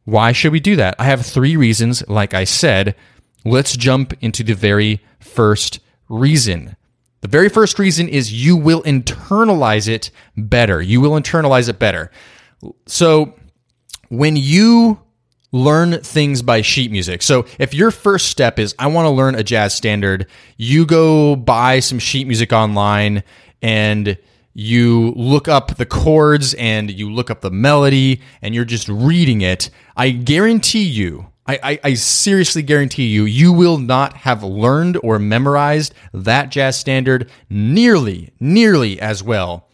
Why 0.05 0.31
should 0.31 0.51
we 0.51 0.59
do 0.59 0.75
that? 0.75 0.95
I 0.99 1.05
have 1.05 1.25
three 1.25 1.55
reasons, 1.55 2.07
like 2.07 2.33
I 2.33 2.43
said. 2.43 2.95
Let's 3.45 3.77
jump 3.77 4.13
into 4.21 4.43
the 4.43 4.53
very 4.53 5.01
first 5.19 5.79
reason. 6.09 6.75
The 7.21 7.27
very 7.29 7.49
first 7.49 7.79
reason 7.79 8.09
is 8.09 8.33
you 8.33 8.57
will 8.57 8.83
internalize 8.83 9.87
it 9.87 10.11
better. 10.35 10.81
You 10.81 10.99
will 10.99 11.11
internalize 11.11 11.69
it 11.69 11.79
better. 11.79 12.11
So 12.85 13.35
when 14.09 14.35
you 14.35 14.99
learn 15.53 15.99
things 16.01 16.41
by 16.41 16.61
sheet 16.61 16.91
music. 16.91 17.21
So 17.21 17.45
if 17.59 17.73
your 17.73 17.91
first 17.91 18.27
step 18.27 18.59
is 18.59 18.75
I 18.79 18.87
want 18.87 19.05
to 19.05 19.11
learn 19.11 19.35
a 19.35 19.43
jazz 19.43 19.73
standard, 19.73 20.27
you 20.57 20.85
go 20.85 21.35
buy 21.35 21.79
some 21.79 21.99
sheet 21.99 22.27
music 22.27 22.51
online 22.51 23.23
and 23.61 24.17
you 24.53 25.11
look 25.15 25.47
up 25.47 25.77
the 25.77 25.85
chords 25.85 26.53
and 26.55 26.91
you 26.91 27.11
look 27.11 27.29
up 27.29 27.41
the 27.41 27.51
melody 27.51 28.21
and 28.41 28.53
you're 28.53 28.65
just 28.65 28.87
reading 28.87 29.41
it, 29.41 29.69
I 29.97 30.11
guarantee 30.11 30.83
you, 30.83 31.27
I, 31.45 31.59
I, 31.63 31.79
I, 31.83 31.93
seriously 31.95 32.61
guarantee 32.61 33.07
you, 33.07 33.25
you 33.25 33.51
will 33.51 33.77
not 33.77 34.13
have 34.17 34.43
learned 34.43 34.97
or 35.03 35.19
memorized 35.19 35.93
that 36.13 36.49
jazz 36.49 36.77
standard 36.77 37.29
nearly, 37.49 38.31
nearly 38.39 38.99
as 39.01 39.21
well 39.21 39.67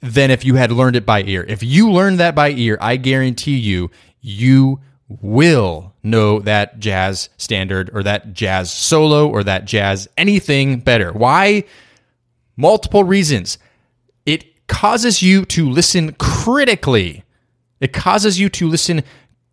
than 0.00 0.32
if 0.32 0.44
you 0.44 0.56
had 0.56 0.72
learned 0.72 0.96
it 0.96 1.06
by 1.06 1.22
ear. 1.22 1.44
If 1.46 1.62
you 1.62 1.90
learned 1.92 2.18
that 2.18 2.34
by 2.34 2.50
ear, 2.50 2.76
I 2.80 2.96
guarantee 2.96 3.56
you, 3.56 3.90
you 4.20 4.80
will 5.08 5.94
know 6.02 6.40
that 6.40 6.80
jazz 6.80 7.28
standard 7.36 7.90
or 7.92 8.02
that 8.02 8.32
jazz 8.32 8.72
solo 8.72 9.28
or 9.28 9.44
that 9.44 9.64
jazz 9.64 10.08
anything 10.16 10.80
better. 10.80 11.12
Why? 11.12 11.64
Multiple 12.56 13.04
reasons. 13.04 13.58
It 14.26 14.66
causes 14.66 15.22
you 15.22 15.44
to 15.46 15.68
listen 15.68 16.14
critically. 16.14 17.24
It 17.80 17.92
causes 17.92 18.38
you 18.38 18.48
to 18.50 18.68
listen 18.68 19.02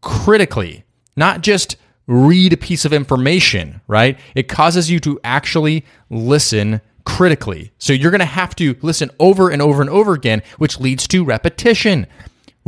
critically, 0.01 0.83
not 1.15 1.41
just 1.41 1.75
read 2.07 2.53
a 2.53 2.57
piece 2.57 2.85
of 2.85 2.93
information, 2.93 3.81
right? 3.87 4.17
It 4.35 4.47
causes 4.47 4.89
you 4.89 4.99
to 5.01 5.19
actually 5.23 5.85
listen 6.09 6.81
critically. 7.05 7.71
So 7.77 7.93
you're 7.93 8.11
going 8.11 8.19
to 8.19 8.25
have 8.25 8.55
to 8.57 8.75
listen 8.81 9.09
over 9.19 9.49
and 9.49 9.61
over 9.61 9.81
and 9.81 9.89
over 9.89 10.13
again, 10.13 10.41
which 10.57 10.79
leads 10.79 11.07
to 11.09 11.23
repetition. 11.23 12.07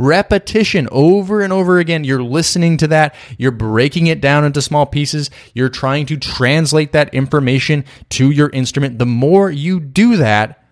Repetition 0.02 0.88
over 0.90 1.42
and 1.42 1.52
over 1.52 1.78
again. 1.78 2.02
You're 2.02 2.22
listening 2.22 2.76
to 2.78 2.88
that. 2.88 3.14
You're 3.38 3.52
breaking 3.52 4.08
it 4.08 4.20
down 4.20 4.44
into 4.44 4.60
small 4.60 4.84
pieces. 4.84 5.30
You're 5.54 5.68
trying 5.68 6.06
to 6.06 6.16
translate 6.16 6.90
that 6.92 7.14
information 7.14 7.84
to 8.10 8.30
your 8.30 8.50
instrument. 8.50 8.98
The 8.98 9.06
more 9.06 9.50
you 9.50 9.78
do 9.78 10.16
that, 10.16 10.64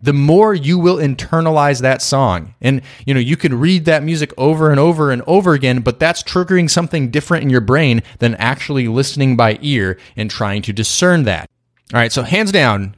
the 0.00 0.12
more 0.12 0.52
you 0.52 0.78
will 0.78 0.96
internalize 0.96 1.80
that 1.80 2.02
song. 2.02 2.54
And 2.60 2.82
you 3.06 3.14
know, 3.14 3.20
you 3.20 3.36
can 3.36 3.58
read 3.58 3.84
that 3.84 4.02
music 4.02 4.32
over 4.36 4.70
and 4.70 4.80
over 4.80 5.12
and 5.12 5.22
over 5.28 5.52
again, 5.52 5.80
but 5.80 6.00
that's 6.00 6.24
triggering 6.24 6.68
something 6.68 7.10
different 7.10 7.44
in 7.44 7.50
your 7.50 7.60
brain 7.60 8.02
than 8.18 8.34
actually 8.34 8.88
listening 8.88 9.36
by 9.36 9.58
ear 9.62 9.96
and 10.16 10.28
trying 10.28 10.62
to 10.62 10.72
discern 10.72 11.22
that. 11.24 11.48
All 11.94 12.00
right, 12.00 12.10
so 12.10 12.22
hands 12.22 12.50
down, 12.50 12.96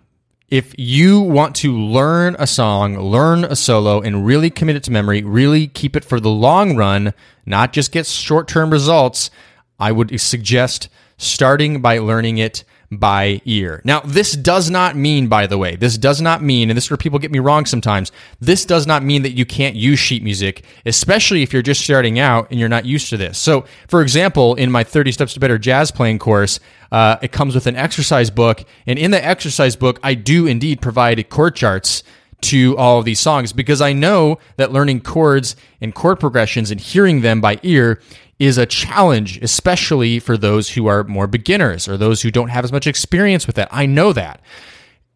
if 0.55 0.73
you 0.79 1.19
want 1.21 1.57
to 1.57 1.77
learn 1.77 2.37
a 2.39 2.47
song, 2.47 2.97
learn 2.97 3.43
a 3.43 3.57
solo, 3.57 4.01
and 4.01 4.25
really 4.25 4.51
commit 4.51 4.77
it 4.77 4.85
to 4.85 4.93
memory, 4.93 5.21
really 5.21 5.67
keep 5.67 5.97
it 5.97 6.05
for 6.05 6.21
the 6.21 6.31
long 6.31 6.77
run, 6.77 7.13
not 7.45 7.73
just 7.73 7.91
get 7.91 8.07
short 8.07 8.47
term 8.47 8.71
results, 8.71 9.33
I 9.81 9.91
would 9.91 10.21
suggest 10.21 10.89
starting 11.19 11.83
by 11.83 11.99
learning 11.99 12.39
it 12.39 12.63
by 12.97 13.41
ear. 13.45 13.81
Now, 13.85 14.01
this 14.01 14.33
does 14.33 14.71
not 14.71 14.97
mean, 14.97 15.29
by 15.29 15.47
the 15.47 15.59
way, 15.59 15.77
this 15.77 15.99
does 15.99 16.21
not 16.21 16.43
mean, 16.43 16.71
and 16.71 16.77
this 16.77 16.85
is 16.85 16.91
where 16.91 16.97
people 16.97 17.19
get 17.19 17.31
me 17.31 17.39
wrong 17.39 17.67
sometimes, 17.67 18.13
this 18.41 18.65
does 18.65 18.87
not 18.87 19.03
mean 19.03 19.23
that 19.23 19.33
you 19.33 19.45
can't 19.45 19.77
use 19.77 19.99
sheet 19.99 20.23
music, 20.23 20.65
especially 20.87 21.43
if 21.43 21.53
you're 21.53 21.63
just 21.63 21.83
starting 21.83 22.19
out 22.19 22.51
and 22.51 22.59
you're 22.59 22.69
not 22.69 22.85
used 22.85 23.11
to 23.11 23.17
this. 23.17 23.39
So, 23.39 23.65
for 23.89 24.03
example, 24.03 24.55
in 24.55 24.71
my 24.71 24.85
30 24.85 25.13
Steps 25.13 25.35
to 25.35 25.41
Better 25.41 25.59
Jazz 25.59 25.91
Playing 25.91 26.19
course, 26.19 26.61
uh, 26.93 27.17
it 27.23 27.33
comes 27.33 27.55
with 27.55 27.67
an 27.67 27.77
exercise 27.77 28.31
book. 28.31 28.65
And 28.87 28.99
in 28.99 29.11
the 29.11 29.25
exercise 29.25 29.77
book, 29.77 29.99
I 30.03 30.15
do 30.15 30.47
indeed 30.47 30.81
provide 30.81 31.29
chord 31.29 31.57
charts 31.57 32.03
to 32.45 32.77
all 32.77 32.99
of 32.99 33.07
these 33.07 33.21
songs 33.21 33.53
because 33.55 33.81
I 33.81 33.95
know 33.95 34.39
that 34.57 34.71
learning 34.71 35.01
chords 35.01 35.57
and 35.81 35.95
chord 35.95 36.21
progressions 36.21 36.71
and 36.71 36.79
hearing 36.79 37.23
them 37.23 37.41
by 37.41 37.59
ear 37.63 38.01
is 38.39 38.59
a 38.59 38.67
challenge, 38.67 39.39
especially 39.43 40.19
for 40.19 40.37
those 40.37 40.71
who 40.71 40.87
are 40.87 41.05
more 41.05 41.27
beginners 41.27 41.89
or 41.89 41.97
those 41.97 42.23
who 42.23 42.31
don't 42.31 42.49
have 42.49 42.65
as 42.65 42.73
much 42.73 42.87
experience 42.87 43.47
with 43.47 43.57
that. 43.57 43.69
I 43.71 43.87
know 43.87 44.13
that. 44.13 44.41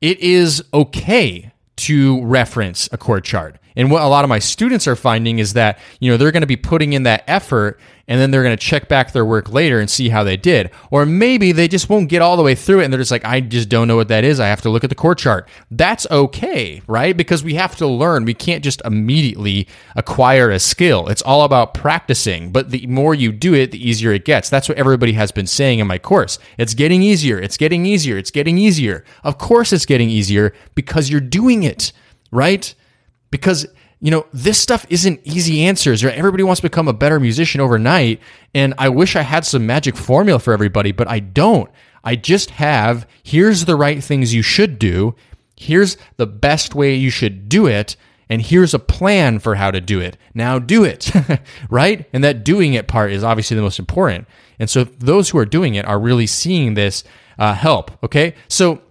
It 0.01 0.21
is 0.21 0.63
okay 0.73 1.53
to 1.77 2.25
reference 2.25 2.89
a 2.93 2.99
chord 2.99 3.25
chart. 3.25 3.57
And 3.79 3.93
what 3.93 4.03
a 4.03 4.09
lot 4.09 4.25
of 4.25 4.29
my 4.29 4.41
students 4.41 4.89
are 4.89 4.97
finding 4.97 5.39
is 5.39 5.53
that, 5.53 5.79
you 6.01 6.11
know, 6.11 6.17
they're 6.17 6.33
going 6.33 6.43
to 6.43 6.49
be 6.49 6.57
putting 6.57 6.95
in 6.95 7.05
that 7.05 7.23
effort 7.29 7.81
and 8.09 8.19
then 8.21 8.31
they're 8.31 8.43
going 8.43 8.57
to 8.57 8.61
check 8.63 8.89
back 8.89 9.13
their 9.13 9.25
work 9.25 9.53
later 9.53 9.79
and 9.79 9.89
see 9.89 10.09
how 10.09 10.25
they 10.25 10.37
did. 10.37 10.71
Or 10.91 11.07
maybe 11.07 11.53
they 11.53 11.69
just 11.69 11.89
won't 11.89 12.09
get 12.09 12.21
all 12.21 12.37
the 12.37 12.43
way 12.43 12.57
through 12.57 12.81
it 12.81 12.85
and 12.85 12.93
they're 12.93 12.99
just 12.99 13.13
like, 13.13 13.25
I 13.25 13.41
just 13.41 13.69
don't 13.69 13.87
know 13.87 13.95
what 13.95 14.09
that 14.09 14.25
is. 14.25 14.41
I 14.41 14.49
have 14.49 14.63
to 14.63 14.71
look 14.71 14.83
at 14.83 14.91
the 14.91 14.97
chord 14.97 15.19
chart. 15.19 15.49
That's 15.71 16.09
okay, 16.11 16.83
right? 16.89 17.17
Because 17.17 17.45
we 17.45 17.55
have 17.55 17.77
to 17.77 17.87
learn. 17.87 18.25
We 18.25 18.35
can't 18.35 18.65
just 18.65 18.83
immediately 18.85 19.69
acquire 19.95 20.51
a 20.51 20.59
skill. 20.59 21.07
It's 21.07 21.23
all 21.23 21.43
about 21.43 21.73
practicing. 21.75 22.51
But 22.51 22.71
the 22.71 22.85
more 22.89 23.15
you 23.15 23.31
do 23.31 23.55
it, 23.55 23.71
the 23.71 23.89
easier 23.89 24.13
it 24.13 24.25
gets. 24.25 24.51
That's 24.51 24.69
what 24.69 24.79
everybody 24.79 25.13
has 25.13 25.31
been 25.31 25.47
saying 25.47 25.79
in 25.79 25.87
my 25.87 25.99
course. 25.99 26.41
It's 26.57 26.75
getting 26.75 27.03
easier. 27.03 27.39
It's 27.39 27.57
getting 27.57 27.87
easier. 27.87 28.19
It's 28.19 28.33
getting 28.33 28.59
easier. 28.59 29.05
Of 29.23 29.39
course, 29.39 29.73
it's 29.73 29.87
getting 29.87 30.11
easier 30.11 30.53
because 30.75 31.11
you're 31.11 31.21
doing 31.21 31.63
it, 31.63 31.93
right? 32.33 32.75
Because 33.31 33.67
you 34.01 34.11
know, 34.11 34.27
this 34.33 34.61
stuff 34.61 34.87
isn't 34.91 35.21
easy 35.25 35.65
answers. 35.65 36.05
Right? 36.05 36.15
Everybody 36.15 36.45
wants 36.45 36.61
to 36.61 36.67
become 36.67 36.89
a 36.89 36.93
better 36.93 37.19
musician 37.19 37.61
overnight. 37.61 38.21
And 38.55 38.75
I 38.79 38.89
wish 38.89 39.17
I 39.17 39.23
had 39.23 39.45
some 39.45 39.67
magic 39.67 39.97
formula 39.97 40.39
for 40.39 40.53
everybody, 40.53 40.93
but 40.93 41.09
I 41.09 41.19
don't. 41.19 41.71
I 42.05 42.15
just 42.17 42.51
have 42.51 43.07
here's 43.23 43.65
the 43.65 43.77
right 43.77 44.03
things 44.03 44.35
you 44.35 44.43
should 44.43 44.79
do. 44.79 45.15
Here's 45.57 45.97
the 46.17 46.27
best 46.27 46.75
way 46.75 46.95
you 46.95 47.11
should 47.11 47.49
do 47.49 47.67
it. 47.67 47.97
And 48.31 48.43
here's 48.43 48.75
a 48.75 48.79
plan 48.79 49.39
for 49.39 49.55
how 49.55 49.71
to 49.71 49.81
do 49.81 50.01
it. 50.01 50.17
Now 50.35 50.59
do 50.59 50.85
it, 50.85 51.11
right? 51.71 52.07
And 52.13 52.23
that 52.23 52.45
doing 52.45 52.75
it 52.75 52.87
part 52.87 53.11
is 53.11 53.25
obviously 53.25 53.57
the 53.57 53.63
most 53.63 53.79
important. 53.79 54.29
And 54.59 54.69
so 54.69 54.85
those 54.85 55.31
who 55.31 55.39
are 55.39 55.47
doing 55.47 55.75
it 55.75 55.87
are 55.87 55.99
really 55.99 56.27
seeing 56.27 56.75
this 56.75 57.05
uh, 57.39 57.55
help. 57.55 57.91
Okay. 58.05 58.35
So, 58.47 58.83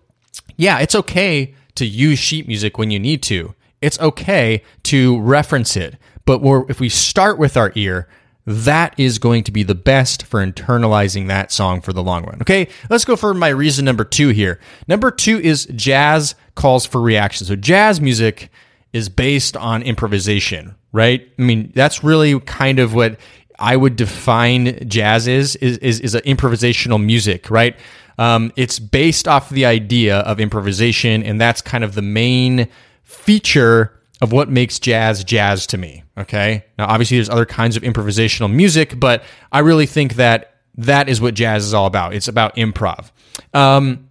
yeah, 0.58 0.79
it's 0.79 0.96
okay 0.96 1.53
to 1.75 1.86
use 1.86 2.17
sheet 2.17 2.48
music 2.48 2.79
when 2.79 2.89
you 2.89 3.00
need 3.00 3.22
to 3.24 3.53
it's 3.81 4.00
okay 4.00 4.63
to 4.84 5.19
reference 5.19 5.75
it. 5.75 5.98
But 6.25 6.41
if 6.69 6.79
we 6.79 6.89
start 6.89 7.38
with 7.38 7.55
our 7.55 7.72
ear, 7.75 8.07
that 8.46 8.98
is 8.98 9.19
going 9.19 9.43
to 9.43 9.51
be 9.51 9.63
the 9.63 9.75
best 9.75 10.24
for 10.24 10.46
internalizing 10.46 11.27
that 11.27 11.51
song 11.51 11.81
for 11.81 11.91
the 11.91 12.01
long 12.01 12.25
run. 12.25 12.41
Okay, 12.41 12.69
let's 12.89 13.05
go 13.05 13.15
for 13.15 13.34
my 13.34 13.50
reason 13.50 13.84
number 13.84 14.05
two 14.05 14.29
here. 14.29 14.60
Number 14.88 15.12
two 15.12 15.39
is 15.39 15.65
jazz 15.75 16.34
calls 16.55 16.86
for 16.86 17.01
reaction. 17.01 17.46
So, 17.46 17.57
jazz 17.57 18.00
music 18.00 18.50
is 18.93 19.10
based 19.10 19.57
on 19.57 19.84
improvisation, 19.84 20.75
right? 20.93 21.29
I 21.38 21.41
mean, 21.41 21.72
that's 21.75 22.05
really 22.05 22.39
kind 22.39 22.79
of 22.79 22.93
what 22.93 23.19
I 23.60 23.75
would 23.75 23.98
define 23.98 24.88
jazz 24.88 25.27
is 25.27 25.57
is 25.57 25.77
is, 25.79 26.00
is 26.00 26.15
improvisational 26.15 27.03
music, 27.03 27.50
right? 27.50 27.77
Um, 28.17 28.51
it's 28.55 28.79
based 28.79 29.27
off 29.27 29.50
the 29.50 29.65
idea 29.65 30.19
of 30.19 30.39
improvisation, 30.39 31.22
and 31.22 31.39
that's 31.39 31.62
kind 31.62 31.84
of 31.84 31.96
the 31.96 32.01
main 32.01 32.67
feature 33.08 33.94
of 34.22 34.32
what 34.32 34.50
makes 34.50 34.80
jazz 34.80 35.24
jazz 35.24 35.66
to 35.68 35.78
me. 35.78 36.04
Okay. 36.18 36.66
Now, 36.78 36.88
obviously, 36.88 37.18
there's 37.18 37.30
other 37.30 37.46
kinds 37.46 37.78
of 37.78 37.84
improvisational 37.84 38.52
music, 38.54 39.00
but 39.00 39.24
I 39.52 39.60
really 39.60 39.86
think 39.86 40.16
that 40.16 40.56
that 40.76 41.08
is 41.08 41.22
what 41.22 41.34
jazz 41.34 41.66
is 41.66 41.74
all 41.74 41.86
about. 41.86 42.14
It's 42.14 42.28
about 42.28 42.56
improv. 42.56 43.12
Um, 43.54 44.10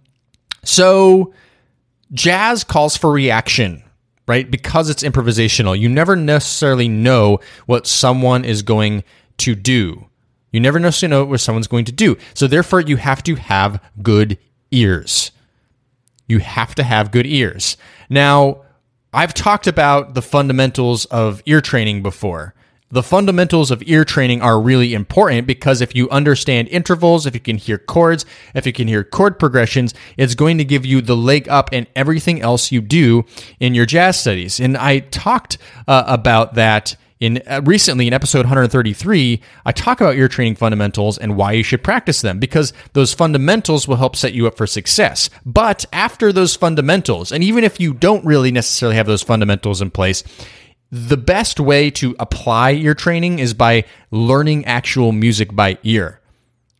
so, 0.63 1.33
jazz 2.11 2.63
calls 2.63 2.97
for 2.97 3.11
reaction, 3.11 3.83
right? 4.27 4.49
Because 4.49 4.89
it's 4.89 5.03
improvisational. 5.03 5.77
You 5.77 5.89
never 5.89 6.15
necessarily 6.15 6.87
know 6.87 7.39
what 7.67 7.85
someone 7.85 8.45
is 8.45 8.63
going 8.63 9.03
to 9.37 9.53
do. 9.53 10.07
You 10.51 10.59
never 10.59 10.79
necessarily 10.79 11.11
know 11.11 11.25
what 11.25 11.41
someone's 11.41 11.67
going 11.67 11.85
to 11.85 11.91
do. 11.91 12.17
So, 12.33 12.47
therefore, 12.47 12.81
you 12.81 12.95
have 12.95 13.21
to 13.23 13.35
have 13.35 13.81
good 14.01 14.39
ears. 14.71 15.31
You 16.27 16.39
have 16.39 16.73
to 16.75 16.83
have 16.83 17.11
good 17.11 17.27
ears. 17.27 17.77
Now, 18.09 18.63
I've 19.13 19.33
talked 19.33 19.67
about 19.67 20.13
the 20.13 20.21
fundamentals 20.21 21.05
of 21.05 21.41
ear 21.45 21.61
training 21.61 22.03
before. 22.03 22.53
The 22.89 23.03
fundamentals 23.03 23.69
of 23.69 23.83
ear 23.85 24.05
training 24.05 24.41
are 24.41 24.61
really 24.61 24.93
important 24.93 25.45
because 25.45 25.81
if 25.81 25.93
you 25.93 26.09
understand 26.09 26.69
intervals, 26.69 27.25
if 27.25 27.33
you 27.33 27.41
can 27.41 27.57
hear 27.57 27.77
chords, 27.77 28.25
if 28.55 28.65
you 28.65 28.71
can 28.71 28.87
hear 28.87 29.03
chord 29.03 29.39
progressions, 29.39 29.93
it's 30.15 30.35
going 30.35 30.57
to 30.57 30.63
give 30.63 30.85
you 30.85 31.01
the 31.01 31.15
leg 31.15 31.49
up 31.49 31.73
in 31.73 31.85
everything 31.97 32.41
else 32.41 32.71
you 32.71 32.79
do 32.79 33.25
in 33.59 33.75
your 33.75 33.85
jazz 33.85 34.17
studies. 34.17 34.61
And 34.61 34.77
I 34.77 34.99
talked 34.99 35.57
uh, 35.85 36.05
about 36.07 36.53
that 36.53 36.95
in 37.19 37.41
uh, 37.47 37.61
recently 37.63 38.07
in 38.07 38.13
episode 38.13 38.45
133, 38.45 39.41
I 39.65 39.71
talk 39.71 40.01
about 40.01 40.15
ear 40.15 40.27
training 40.27 40.55
fundamentals 40.55 41.17
and 41.17 41.35
why 41.35 41.53
you 41.53 41.63
should 41.63 41.83
practice 41.83 42.21
them 42.21 42.39
because 42.39 42.73
those 42.93 43.13
fundamentals 43.13 43.87
will 43.87 43.95
help 43.95 44.15
set 44.15 44.33
you 44.33 44.47
up 44.47 44.55
for 44.55 44.67
success. 44.67 45.29
But 45.45 45.85
after 45.91 46.31
those 46.31 46.55
fundamentals, 46.55 47.31
and 47.31 47.43
even 47.43 47.63
if 47.63 47.79
you 47.79 47.93
don't 47.93 48.25
really 48.25 48.51
necessarily 48.51 48.95
have 48.95 49.07
those 49.07 49.23
fundamentals 49.23 49.81
in 49.81 49.91
place, 49.91 50.23
the 50.91 51.17
best 51.17 51.59
way 51.59 51.89
to 51.91 52.15
apply 52.19 52.71
ear 52.71 52.93
training 52.93 53.39
is 53.39 53.53
by 53.53 53.83
learning 54.11 54.65
actual 54.65 55.11
music 55.11 55.55
by 55.55 55.77
ear. 55.83 56.21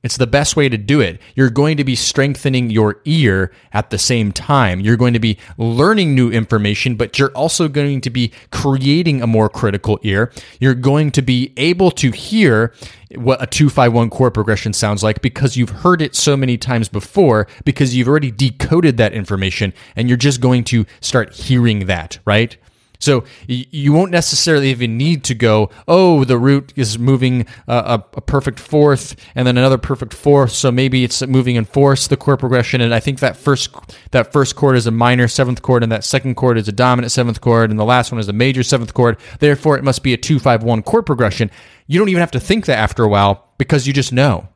It's 0.07 0.15
the 0.15 0.25
best 0.25 0.55
way 0.55 0.69
to 0.69 0.77
do 0.77 1.01
it. 1.01 1.19
You're 1.35 1.49
going 1.49 1.75
to 1.75 1.83
be 1.83 1.93
strengthening 1.93 2.69
your 2.69 3.01
ear 3.03 3.51
at 3.73 3.89
the 3.89 3.97
same 3.97 4.31
time. 4.31 4.79
You're 4.79 4.95
going 4.95 5.11
to 5.11 5.19
be 5.19 5.37
learning 5.57 6.15
new 6.15 6.31
information, 6.31 6.95
but 6.95 7.19
you're 7.19 7.31
also 7.31 7.67
going 7.67 7.99
to 7.99 8.09
be 8.09 8.31
creating 8.49 9.21
a 9.21 9.27
more 9.27 9.49
critical 9.49 9.99
ear. 10.03 10.31
You're 10.61 10.75
going 10.75 11.11
to 11.11 11.21
be 11.21 11.51
able 11.57 11.91
to 11.91 12.11
hear 12.11 12.73
what 13.15 13.43
a 13.43 13.47
251 13.47 14.09
chord 14.09 14.33
progression 14.33 14.71
sounds 14.71 15.03
like 15.03 15.21
because 15.21 15.57
you've 15.57 15.71
heard 15.71 16.01
it 16.01 16.15
so 16.15 16.37
many 16.37 16.57
times 16.57 16.87
before 16.87 17.45
because 17.65 17.93
you've 17.93 18.07
already 18.07 18.31
decoded 18.31 18.95
that 18.95 19.11
information 19.11 19.73
and 19.97 20.07
you're 20.07 20.17
just 20.17 20.39
going 20.39 20.63
to 20.63 20.85
start 21.01 21.33
hearing 21.33 21.87
that, 21.87 22.17
right? 22.23 22.55
So 22.99 23.23
you 23.47 23.93
won't 23.93 24.11
necessarily 24.11 24.69
even 24.69 24.97
need 24.97 25.23
to 25.25 25.35
go, 25.35 25.69
oh, 25.87 26.23
the 26.23 26.37
root 26.37 26.73
is 26.75 26.97
moving 26.97 27.45
uh, 27.67 27.99
a, 27.99 28.17
a, 28.17 28.21
perfect 28.21 28.59
fourth 28.59 29.15
and 29.35 29.47
then 29.47 29.57
another 29.57 29.77
perfect 29.77 30.13
fourth. 30.13 30.51
So 30.51 30.71
maybe 30.71 31.03
it's 31.03 31.25
moving 31.25 31.55
in 31.55 31.65
fourths, 31.65 32.07
the 32.07 32.17
chord 32.17 32.39
progression. 32.39 32.81
And 32.81 32.93
I 32.93 32.99
think 32.99 33.19
that 33.19 33.37
first 33.37 33.73
that 34.11 34.31
first 34.31 34.55
chord 34.55 34.75
is 34.75 34.87
a 34.87 34.91
minor 34.91 35.27
seventh 35.27 35.61
chord, 35.61 35.83
and 35.83 35.91
that 35.91 36.03
second 36.03 36.35
chord 36.35 36.57
is 36.57 36.67
a 36.67 36.71
dominant 36.71 37.11
seventh 37.11 37.41
chord, 37.41 37.69
and 37.69 37.79
the 37.79 37.85
last 37.85 38.11
one 38.11 38.19
is 38.19 38.27
a 38.27 38.33
major 38.33 38.63
seventh 38.63 38.93
chord. 38.93 39.17
Therefore, 39.39 39.77
it 39.77 39.83
must 39.83 40.03
be 40.03 40.13
a 40.13 40.17
two 40.17 40.39
five 40.39 40.63
one 40.63 40.81
chord 40.81 41.05
progression. 41.05 41.51
You 41.85 41.99
don't 41.99 42.09
even 42.09 42.19
have 42.19 42.31
to 42.31 42.39
think 42.39 42.65
that 42.65 42.77
after 42.77 43.03
a 43.03 43.07
while 43.07 43.53
because 43.57 43.87
you 43.87 43.93
just 43.93 44.11
know, 44.11 44.47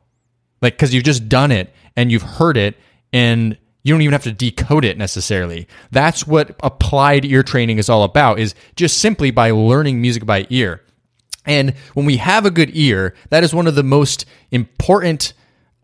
like 0.60 0.74
because 0.74 0.92
you've 0.92 1.04
just 1.04 1.28
done 1.28 1.52
it 1.52 1.72
and 1.96 2.10
you've 2.10 2.22
heard 2.22 2.56
it 2.56 2.76
and 3.12 3.56
you 3.82 3.92
don't 3.92 4.02
even 4.02 4.12
have 4.12 4.22
to 4.24 4.32
decode 4.32 4.84
it 4.84 4.96
necessarily. 4.96 5.66
That's 5.90 6.26
what 6.26 6.54
applied 6.62 7.24
ear 7.24 7.42
training 7.42 7.78
is 7.78 7.88
all 7.88 8.04
about 8.04 8.38
is 8.38 8.54
just 8.76 8.98
simply 8.98 9.30
by 9.30 9.50
learning 9.50 10.00
music 10.00 10.24
by 10.24 10.46
ear. 10.50 10.82
And 11.44 11.74
when 11.94 12.06
we 12.06 12.18
have 12.18 12.46
a 12.46 12.50
good 12.50 12.70
ear, 12.74 13.14
that 13.30 13.42
is 13.42 13.54
one 13.54 13.66
of 13.66 13.74
the 13.74 13.82
most 13.82 14.24
important 14.50 15.32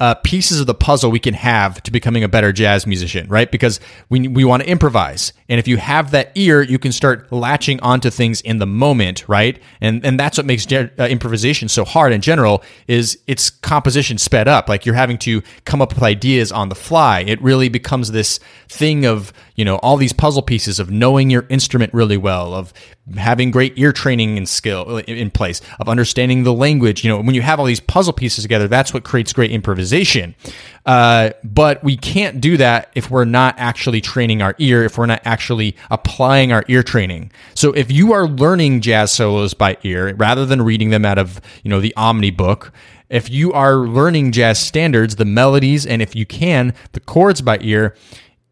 uh, 0.01 0.15
pieces 0.15 0.61
of 0.61 0.67
the 0.67 0.75
puzzle 0.75 1.11
we 1.11 1.19
can 1.19 1.35
have 1.35 1.83
to 1.83 1.91
becoming 1.91 2.23
a 2.23 2.29
better 2.29 2.53
jazz 2.53 2.87
musician, 2.87 3.27
right? 3.29 3.51
Because 3.51 3.81
we, 4.09 4.29
we 4.29 4.45
want 4.45 4.63
to 4.63 4.69
improvise. 4.69 5.33
And 5.49 5.59
if 5.59 5.67
you 5.67 5.77
have 5.77 6.13
that 6.13 6.31
ear, 6.37 6.63
you 6.63 6.79
can 6.79 6.93
start 6.93 7.33
latching 7.33 7.81
onto 7.81 8.09
things 8.09 8.41
in 8.43 8.59
the 8.59 8.67
moment, 8.67 9.29
right? 9.29 9.61
And, 9.81 10.05
and 10.07 10.19
that's 10.19 10.39
what 10.39 10.47
makes 10.47 10.71
uh, 10.73 10.89
improvisation 10.99 11.69
so 11.69 11.85
hard 11.85 12.13
in 12.13 12.21
general 12.21 12.63
is 12.87 13.19
its 13.27 13.51
composition 13.51 14.19
sped 14.19 14.47
up. 14.47 14.69
Like 14.69 14.87
you're 14.87 14.95
having 14.95 15.19
to 15.19 15.43
come 15.65 15.83
up 15.83 15.95
with 15.95 16.03
ideas 16.05 16.53
on 16.53 16.69
the 16.69 16.77
fly. 16.77 17.21
It 17.21 17.43
really 17.43 17.69
becomes 17.69 18.13
this 18.13 18.39
thing 18.69 19.05
of, 19.05 19.33
you 19.57 19.65
know, 19.65 19.77
all 19.77 19.97
these 19.97 20.13
puzzle 20.13 20.43
pieces 20.43 20.79
of 20.79 20.91
knowing 20.91 21.29
your 21.29 21.45
instrument 21.49 21.93
really 21.93 22.17
well, 22.17 22.55
of 22.55 22.73
having 23.17 23.51
great 23.51 23.77
ear 23.77 23.91
training 23.91 24.37
and 24.37 24.49
skill 24.49 24.99
in 24.99 25.31
place, 25.31 25.61
of 25.81 25.89
understanding 25.89 26.45
the 26.45 26.53
language. 26.53 27.03
You 27.03 27.11
know, 27.11 27.21
when 27.21 27.35
you 27.35 27.43
have 27.43 27.59
all 27.59 27.67
these 27.67 27.81
puzzle 27.81 28.13
pieces 28.13 28.45
together, 28.45 28.69
that's 28.69 28.95
what 28.95 29.03
creates 29.03 29.33
great 29.33 29.51
improvisation. 29.51 29.88
Uh, 30.87 31.31
but 31.45 31.85
we 31.85 31.97
can't 31.97 32.41
do 32.41 32.57
that 32.57 32.91
if 32.95 33.11
we're 33.11 33.27
not 33.27 33.55
actually 33.59 34.01
training 34.01 34.41
our 34.41 34.55
ear, 34.59 34.85
if 34.85 34.97
we're 34.97 35.07
not 35.07 35.21
actually 35.25 35.77
applying 35.91 36.51
our 36.51 36.65
ear 36.69 36.83
training. 36.83 37.31
So 37.55 37.73
if 37.73 37.91
you 37.91 38.13
are 38.15 38.27
learning 38.27 38.81
jazz 38.81 39.13
solos 39.13 39.53
by 39.53 39.77
ear 39.83 40.15
rather 40.15 40.47
than 40.47 40.63
reading 40.63 40.91
them 40.91 41.05
out 41.05 41.19
of, 41.19 41.41
you 41.63 41.69
know, 41.69 41.81
the 41.81 41.93
Omnibook, 41.97 42.71
if 43.11 43.29
you 43.29 43.53
are 43.53 43.77
learning 43.77 44.33
jazz 44.33 44.59
standards, 44.59 45.17
the 45.17 45.25
melodies, 45.25 45.85
and 45.87 46.01
if 46.01 46.17
you 46.17 46.25
can, 46.25 46.75
the 46.93 47.01
chords 47.01 47.43
by 47.43 47.59
ear, 47.61 47.95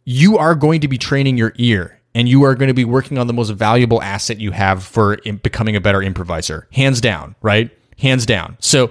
you 0.05 0.37
are 0.37 0.55
going 0.55 0.81
to 0.83 0.89
be 0.89 0.99
training 0.99 1.37
your 1.39 1.53
ear 1.57 2.01
and 2.15 2.29
you 2.29 2.45
are 2.45 2.55
going 2.55 2.69
to 2.69 2.75
be 2.75 2.85
working 2.85 3.19
on 3.19 3.27
the 3.27 3.33
most 3.35 3.51
valuable 3.51 4.01
asset 4.03 4.41
you 4.41 4.51
have 4.51 4.83
for 4.83 5.19
becoming 5.43 5.77
a 5.77 5.81
better 5.81 6.03
improviser. 6.03 6.67
Hands 6.73 6.99
down, 7.01 7.35
right? 7.43 7.71
Hands 7.99 8.25
down. 8.25 8.57
So 8.59 8.91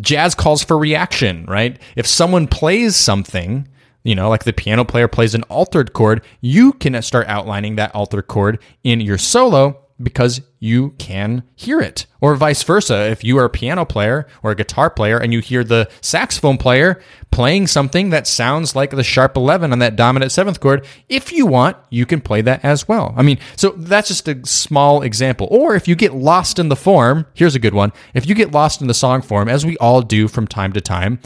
jazz 0.00 0.34
calls 0.34 0.62
for 0.62 0.78
reaction, 0.78 1.44
right? 1.46 1.80
If 1.96 2.06
someone 2.06 2.46
plays 2.46 2.96
something, 2.96 3.68
you 4.02 4.14
know, 4.14 4.28
like 4.28 4.44
the 4.44 4.52
piano 4.52 4.84
player 4.84 5.08
plays 5.08 5.34
an 5.34 5.42
altered 5.44 5.92
chord, 5.92 6.22
you 6.40 6.72
can 6.74 7.00
start 7.02 7.26
outlining 7.26 7.76
that 7.76 7.94
altered 7.94 8.26
chord 8.26 8.58
in 8.82 9.00
your 9.00 9.18
solo 9.18 9.83
because 10.04 10.40
you 10.60 10.90
can 10.98 11.42
hear 11.56 11.80
it. 11.80 12.06
Or 12.20 12.36
vice 12.36 12.62
versa. 12.62 13.10
If 13.10 13.24
you 13.24 13.38
are 13.38 13.44
a 13.44 13.50
piano 13.50 13.84
player 13.84 14.26
or 14.42 14.52
a 14.52 14.54
guitar 14.54 14.90
player 14.90 15.18
and 15.18 15.32
you 15.32 15.40
hear 15.40 15.64
the 15.64 15.90
saxophone 16.00 16.58
player 16.58 17.02
playing 17.30 17.66
something 17.66 18.10
that 18.10 18.26
sounds 18.26 18.76
like 18.76 18.90
the 18.90 19.02
sharp 19.02 19.36
11 19.36 19.72
on 19.72 19.80
that 19.80 19.96
dominant 19.96 20.30
seventh 20.30 20.60
chord, 20.60 20.86
if 21.08 21.32
you 21.32 21.46
want, 21.46 21.76
you 21.90 22.06
can 22.06 22.20
play 22.20 22.40
that 22.42 22.64
as 22.64 22.86
well. 22.86 23.12
I 23.16 23.22
mean, 23.22 23.38
so 23.56 23.70
that's 23.70 24.08
just 24.08 24.28
a 24.28 24.46
small 24.46 25.02
example. 25.02 25.48
Or 25.50 25.74
if 25.74 25.88
you 25.88 25.96
get 25.96 26.14
lost 26.14 26.58
in 26.58 26.68
the 26.68 26.76
form, 26.76 27.26
here's 27.34 27.54
a 27.54 27.60
good 27.60 27.74
one. 27.74 27.92
If 28.14 28.28
you 28.28 28.34
get 28.34 28.52
lost 28.52 28.80
in 28.80 28.86
the 28.86 28.94
song 28.94 29.22
form, 29.22 29.48
as 29.48 29.66
we 29.66 29.76
all 29.78 30.02
do 30.02 30.28
from 30.28 30.46
time 30.46 30.72
to 30.74 30.80
time, 30.80 31.18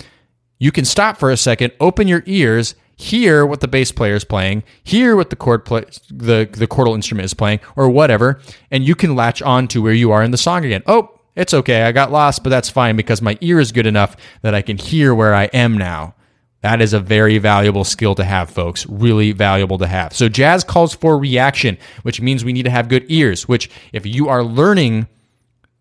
you 0.58 0.72
can 0.72 0.84
stop 0.84 1.18
for 1.18 1.30
a 1.30 1.36
second, 1.36 1.72
open 1.78 2.08
your 2.08 2.22
ears, 2.26 2.74
hear 2.98 3.46
what 3.46 3.60
the 3.60 3.68
bass 3.68 3.92
player 3.92 4.14
is 4.14 4.24
playing, 4.24 4.64
hear 4.82 5.16
what 5.16 5.30
the 5.30 5.36
chord 5.36 5.64
play, 5.64 5.84
the 6.10 6.48
the 6.50 6.66
chordal 6.66 6.94
instrument 6.94 7.24
is 7.24 7.32
playing, 7.32 7.60
or 7.76 7.88
whatever, 7.88 8.40
and 8.70 8.86
you 8.86 8.94
can 8.94 9.14
latch 9.14 9.40
on 9.40 9.68
to 9.68 9.80
where 9.80 9.94
you 9.94 10.10
are 10.10 10.22
in 10.22 10.32
the 10.32 10.36
song 10.36 10.64
again. 10.64 10.82
Oh, 10.86 11.18
it's 11.36 11.54
okay, 11.54 11.82
I 11.82 11.92
got 11.92 12.10
lost, 12.10 12.42
but 12.42 12.50
that's 12.50 12.68
fine 12.68 12.96
because 12.96 13.22
my 13.22 13.38
ear 13.40 13.60
is 13.60 13.72
good 13.72 13.86
enough 13.86 14.16
that 14.42 14.54
I 14.54 14.62
can 14.62 14.76
hear 14.76 15.14
where 15.14 15.34
I 15.34 15.44
am 15.44 15.78
now. 15.78 16.14
That 16.62 16.82
is 16.82 16.92
a 16.92 16.98
very 16.98 17.38
valuable 17.38 17.84
skill 17.84 18.16
to 18.16 18.24
have, 18.24 18.50
folks. 18.50 18.84
Really 18.86 19.30
valuable 19.30 19.78
to 19.78 19.86
have. 19.86 20.12
So 20.12 20.28
jazz 20.28 20.64
calls 20.64 20.92
for 20.92 21.16
reaction, 21.16 21.78
which 22.02 22.20
means 22.20 22.44
we 22.44 22.52
need 22.52 22.64
to 22.64 22.70
have 22.70 22.88
good 22.88 23.04
ears, 23.08 23.46
which 23.46 23.70
if 23.92 24.04
you 24.04 24.28
are 24.28 24.42
learning 24.42 25.06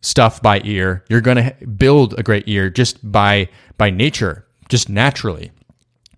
stuff 0.01 0.39
by 0.39 0.61
ear, 0.63 1.03
you're 1.09 1.21
going 1.21 1.37
to 1.37 1.65
build 1.65 2.13
a 2.19 2.23
great 2.23 2.47
ear 2.47 2.69
just 2.69 3.11
by 3.11 3.49
by 3.79 3.89
nature, 3.89 4.45
just 4.69 4.87
naturally. 4.87 5.51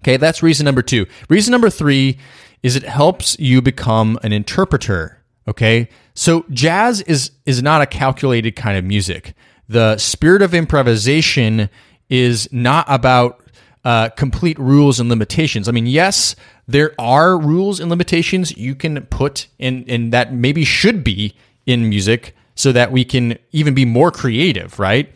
Okay, 0.01 0.17
that's 0.17 0.41
reason 0.41 0.65
number 0.65 0.81
two. 0.81 1.05
Reason 1.29 1.51
number 1.51 1.69
three 1.69 2.17
is 2.63 2.75
it 2.75 2.83
helps 2.83 3.37
you 3.39 3.61
become 3.61 4.19
an 4.23 4.31
interpreter. 4.31 5.21
Okay, 5.47 5.89
so 6.13 6.45
jazz 6.51 7.01
is 7.01 7.31
is 7.45 7.61
not 7.61 7.81
a 7.81 7.85
calculated 7.85 8.55
kind 8.55 8.77
of 8.77 8.85
music. 8.85 9.33
The 9.67 9.97
spirit 9.97 10.41
of 10.41 10.53
improvisation 10.53 11.69
is 12.09 12.51
not 12.51 12.85
about 12.87 13.41
uh, 13.85 14.09
complete 14.09 14.59
rules 14.59 14.99
and 14.99 15.09
limitations. 15.09 15.69
I 15.69 15.71
mean, 15.71 15.87
yes, 15.87 16.35
there 16.67 16.93
are 16.99 17.37
rules 17.37 17.79
and 17.79 17.89
limitations 17.89 18.55
you 18.57 18.75
can 18.75 19.01
put 19.07 19.47
in, 19.57 19.85
and 19.87 20.11
that 20.13 20.33
maybe 20.33 20.65
should 20.65 21.03
be 21.03 21.35
in 21.65 21.87
music 21.89 22.35
so 22.55 22.71
that 22.71 22.91
we 22.91 23.05
can 23.05 23.37
even 23.51 23.73
be 23.73 23.85
more 23.85 24.11
creative, 24.11 24.79
right? 24.79 25.13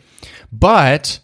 But 0.50 1.20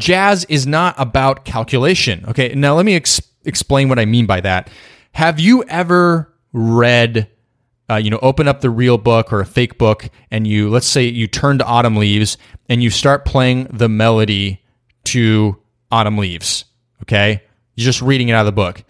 jazz 0.00 0.44
is 0.46 0.66
not 0.66 0.94
about 0.98 1.44
calculation. 1.44 2.24
Okay, 2.28 2.54
now 2.54 2.74
let 2.74 2.84
me 2.84 2.96
ex- 2.96 3.20
explain 3.44 3.88
what 3.88 3.98
I 3.98 4.04
mean 4.04 4.26
by 4.26 4.40
that. 4.40 4.70
Have 5.12 5.38
you 5.38 5.62
ever 5.64 6.32
read, 6.52 7.28
uh, 7.88 7.96
you 7.96 8.10
know, 8.10 8.18
open 8.22 8.48
up 8.48 8.60
the 8.60 8.70
real 8.70 8.98
book 8.98 9.32
or 9.32 9.40
a 9.40 9.46
fake 9.46 9.78
book, 9.78 10.08
and 10.30 10.46
you, 10.46 10.68
let's 10.68 10.86
say 10.86 11.04
you 11.04 11.26
turn 11.26 11.58
to 11.58 11.64
Autumn 11.64 11.96
Leaves 11.96 12.38
and 12.68 12.82
you 12.82 12.90
start 12.90 13.24
playing 13.24 13.64
the 13.64 13.88
melody 13.88 14.62
to 15.04 15.56
Autumn 15.90 16.18
Leaves? 16.18 16.64
Okay, 17.02 17.42
you're 17.76 17.84
just 17.84 18.02
reading 18.02 18.28
it 18.28 18.32
out 18.32 18.40
of 18.40 18.46
the 18.46 18.52
book. 18.52 18.82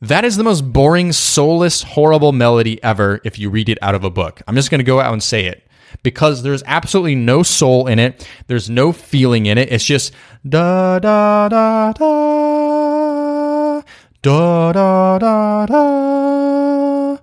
That 0.00 0.24
is 0.24 0.36
the 0.36 0.44
most 0.44 0.72
boring, 0.72 1.12
soulless, 1.12 1.82
horrible 1.82 2.32
melody 2.32 2.82
ever 2.82 3.20
if 3.24 3.38
you 3.38 3.50
read 3.50 3.68
it 3.68 3.78
out 3.80 3.94
of 3.94 4.02
a 4.02 4.10
book. 4.10 4.42
I'm 4.48 4.56
just 4.56 4.70
going 4.70 4.80
to 4.80 4.84
go 4.84 5.00
out 5.00 5.12
and 5.12 5.22
say 5.22 5.46
it 5.46 5.62
because 6.02 6.42
there's 6.42 6.62
absolutely 6.66 7.14
no 7.14 7.42
soul 7.42 7.86
in 7.86 7.98
it. 7.98 8.28
There's 8.46 8.70
no 8.70 8.92
feeling 8.92 9.46
in 9.46 9.58
it. 9.58 9.70
It's 9.72 9.84
just 9.84 10.12
da 10.48 10.98
da 10.98 11.48
da 11.48 11.92
da 11.92 13.82
da 14.22 14.72
da 14.72 15.18
da 15.18 15.66
da 15.66 17.16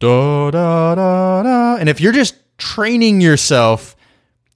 da 0.00 0.50
da 0.50 0.94
da 0.94 1.42
da. 1.42 1.76
And 1.76 1.88
if 1.88 2.00
you're 2.00 2.12
just 2.12 2.36
training 2.58 3.20
yourself 3.20 3.96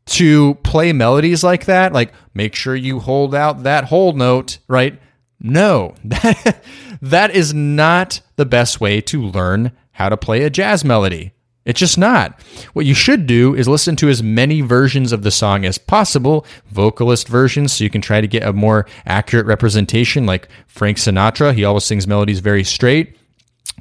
to 0.06 0.54
play 0.56 0.92
melodies 0.92 1.44
like 1.44 1.66
that, 1.66 1.92
like 1.92 2.12
make 2.34 2.54
sure 2.54 2.74
you 2.74 2.98
hold 2.98 3.34
out 3.34 3.62
that 3.62 3.84
hold 3.84 4.16
note, 4.16 4.58
right? 4.68 5.00
No, 5.40 5.94
that, 6.04 6.64
that 7.00 7.30
is 7.30 7.54
not 7.54 8.20
the 8.36 8.46
best 8.46 8.80
way 8.80 9.00
to 9.02 9.22
learn 9.22 9.72
how 9.92 10.08
to 10.08 10.16
play 10.16 10.42
a 10.42 10.50
jazz 10.50 10.84
melody. 10.84 11.32
It's 11.64 11.78
just 11.78 11.98
not. 11.98 12.40
What 12.72 12.86
you 12.86 12.94
should 12.94 13.26
do 13.26 13.54
is 13.54 13.68
listen 13.68 13.94
to 13.96 14.08
as 14.08 14.22
many 14.22 14.62
versions 14.62 15.12
of 15.12 15.22
the 15.22 15.30
song 15.30 15.64
as 15.66 15.76
possible, 15.76 16.46
vocalist 16.66 17.28
versions, 17.28 17.72
so 17.72 17.84
you 17.84 17.90
can 17.90 18.00
try 18.00 18.20
to 18.20 18.26
get 18.26 18.42
a 18.42 18.52
more 18.52 18.86
accurate 19.04 19.46
representation, 19.46 20.24
like 20.24 20.48
Frank 20.66 20.96
Sinatra. 20.96 21.54
He 21.54 21.64
always 21.64 21.84
sings 21.84 22.06
melodies 22.06 22.40
very 22.40 22.64
straight. 22.64 23.16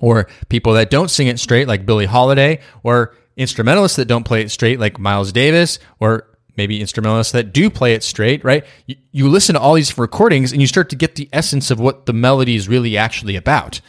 Or 0.02 0.28
people 0.50 0.74
that 0.74 0.90
don't 0.90 1.10
sing 1.10 1.28
it 1.28 1.40
straight, 1.40 1.68
like 1.68 1.86
Billie 1.86 2.06
Holiday, 2.06 2.60
or 2.84 3.16
instrumentalists 3.38 3.96
that 3.96 4.06
don't 4.06 4.26
play 4.26 4.42
it 4.42 4.52
straight, 4.52 4.80
like 4.80 5.00
Miles 5.00 5.32
Davis, 5.32 5.80
or 6.00 6.28
maybe 6.58 6.82
instrumentalists 6.82 7.32
that 7.32 7.54
do 7.54 7.70
play 7.70 7.94
it 7.94 8.04
straight, 8.04 8.44
right? 8.44 8.66
You, 8.86 8.96
you 9.12 9.30
listen 9.30 9.56
to 9.56 9.62
all 9.62 9.76
these 9.76 9.98
recordings 9.98 10.52
and 10.52 10.60
you 10.60 10.68
start 10.68 10.90
to 10.90 10.98
get 10.98 11.16
the 11.16 11.30
essence 11.32 11.72
of 11.72 11.80
what 11.80 12.06
the 12.06 12.14
melody 12.14 12.56
is 12.56 12.68
really 12.68 12.98
actually 12.98 13.38
about. 13.38 13.80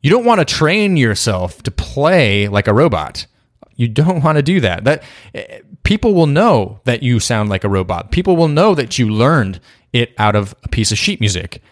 You 0.00 0.10
don't 0.10 0.24
want 0.24 0.40
to 0.40 0.44
train 0.44 0.96
yourself 0.96 1.62
to 1.64 1.70
play 1.70 2.48
like 2.48 2.68
a 2.68 2.74
robot. 2.74 3.26
You 3.74 3.88
don't 3.88 4.22
want 4.22 4.36
to 4.36 4.42
do 4.42 4.60
that. 4.60 4.84
That 4.84 5.02
eh, 5.34 5.60
people 5.82 6.14
will 6.14 6.26
know 6.26 6.80
that 6.84 7.02
you 7.02 7.20
sound 7.20 7.48
like 7.48 7.64
a 7.64 7.68
robot. 7.68 8.10
People 8.10 8.36
will 8.36 8.48
know 8.48 8.74
that 8.74 8.98
you 8.98 9.08
learned 9.08 9.60
it 9.92 10.12
out 10.18 10.36
of 10.36 10.54
a 10.64 10.68
piece 10.68 10.92
of 10.92 10.98
sheet 10.98 11.20
music. 11.20 11.62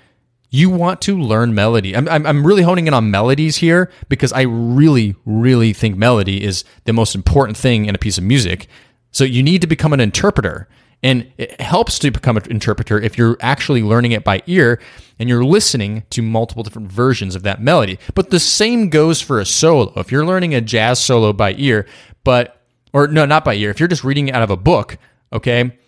You 0.49 0.71
want 0.71 1.01
to 1.03 1.19
learn 1.19 1.55
melody. 1.55 1.95
I'm, 1.97 2.09
I'm, 2.09 2.27
I'm 2.27 2.47
really 2.47 2.63
honing 2.63 2.87
in 2.87 2.95
on 2.95 3.11
melodies 3.11 3.57
here 3.57 3.91
because 4.09 4.33
I 4.33 4.43
really, 4.43 5.17
really 5.25 5.73
think 5.73 5.97
melody 5.97 6.43
is 6.43 6.65
the 6.85 6.93
most 6.93 7.15
important 7.15 7.57
thing 7.57 7.87
in 7.87 7.95
a 7.95 7.99
piece 7.99 8.17
of 8.17 8.25
music. 8.25 8.69
So 9.11 9.25
you 9.25 9.43
need 9.43 9.61
to 9.61 9.67
become 9.67 9.93
an 9.93 10.01
interpreter. 10.01 10.69
And 11.03 11.31
it 11.39 11.61
helps 11.61 11.99
to 12.01 12.11
become 12.11 12.37
an 12.37 12.51
interpreter 12.51 13.01
if 13.01 13.17
you're 13.19 13.37
actually 13.41 13.83
learning 13.83 14.13
it 14.13 14.25
by 14.25 14.43
ear 14.47 14.81
and 15.19 15.29
you're 15.29 15.45
listening 15.45 16.05
to 16.11 16.23
multiple 16.23 16.63
different 16.63 16.91
versions 16.91 17.35
of 17.35 17.43
that 17.45 17.61
melody. 17.61 17.99
But 18.15 18.31
the 18.31 18.41
same 18.41 18.89
goes 18.89 19.21
for 19.21 19.39
a 19.39 19.47
solo. 19.47 19.93
If 19.97 20.11
you're 20.11 20.27
learning 20.27 20.55
a 20.55 20.61
jazz 20.61 20.99
solo 20.99 21.33
by 21.33 21.55
ear, 21.59 21.87
but, 22.25 22.61
or 22.93 23.07
no, 23.09 23.25
not 23.25 23.45
by 23.45 23.55
ear, 23.55 23.71
if 23.71 23.79
you're 23.79 23.89
just 23.89 24.05
reading 24.05 24.29
it 24.29 24.35
out 24.35 24.43
of 24.43 24.51
a 24.51 24.57
book, 24.57 24.99
okay, 25.33 25.79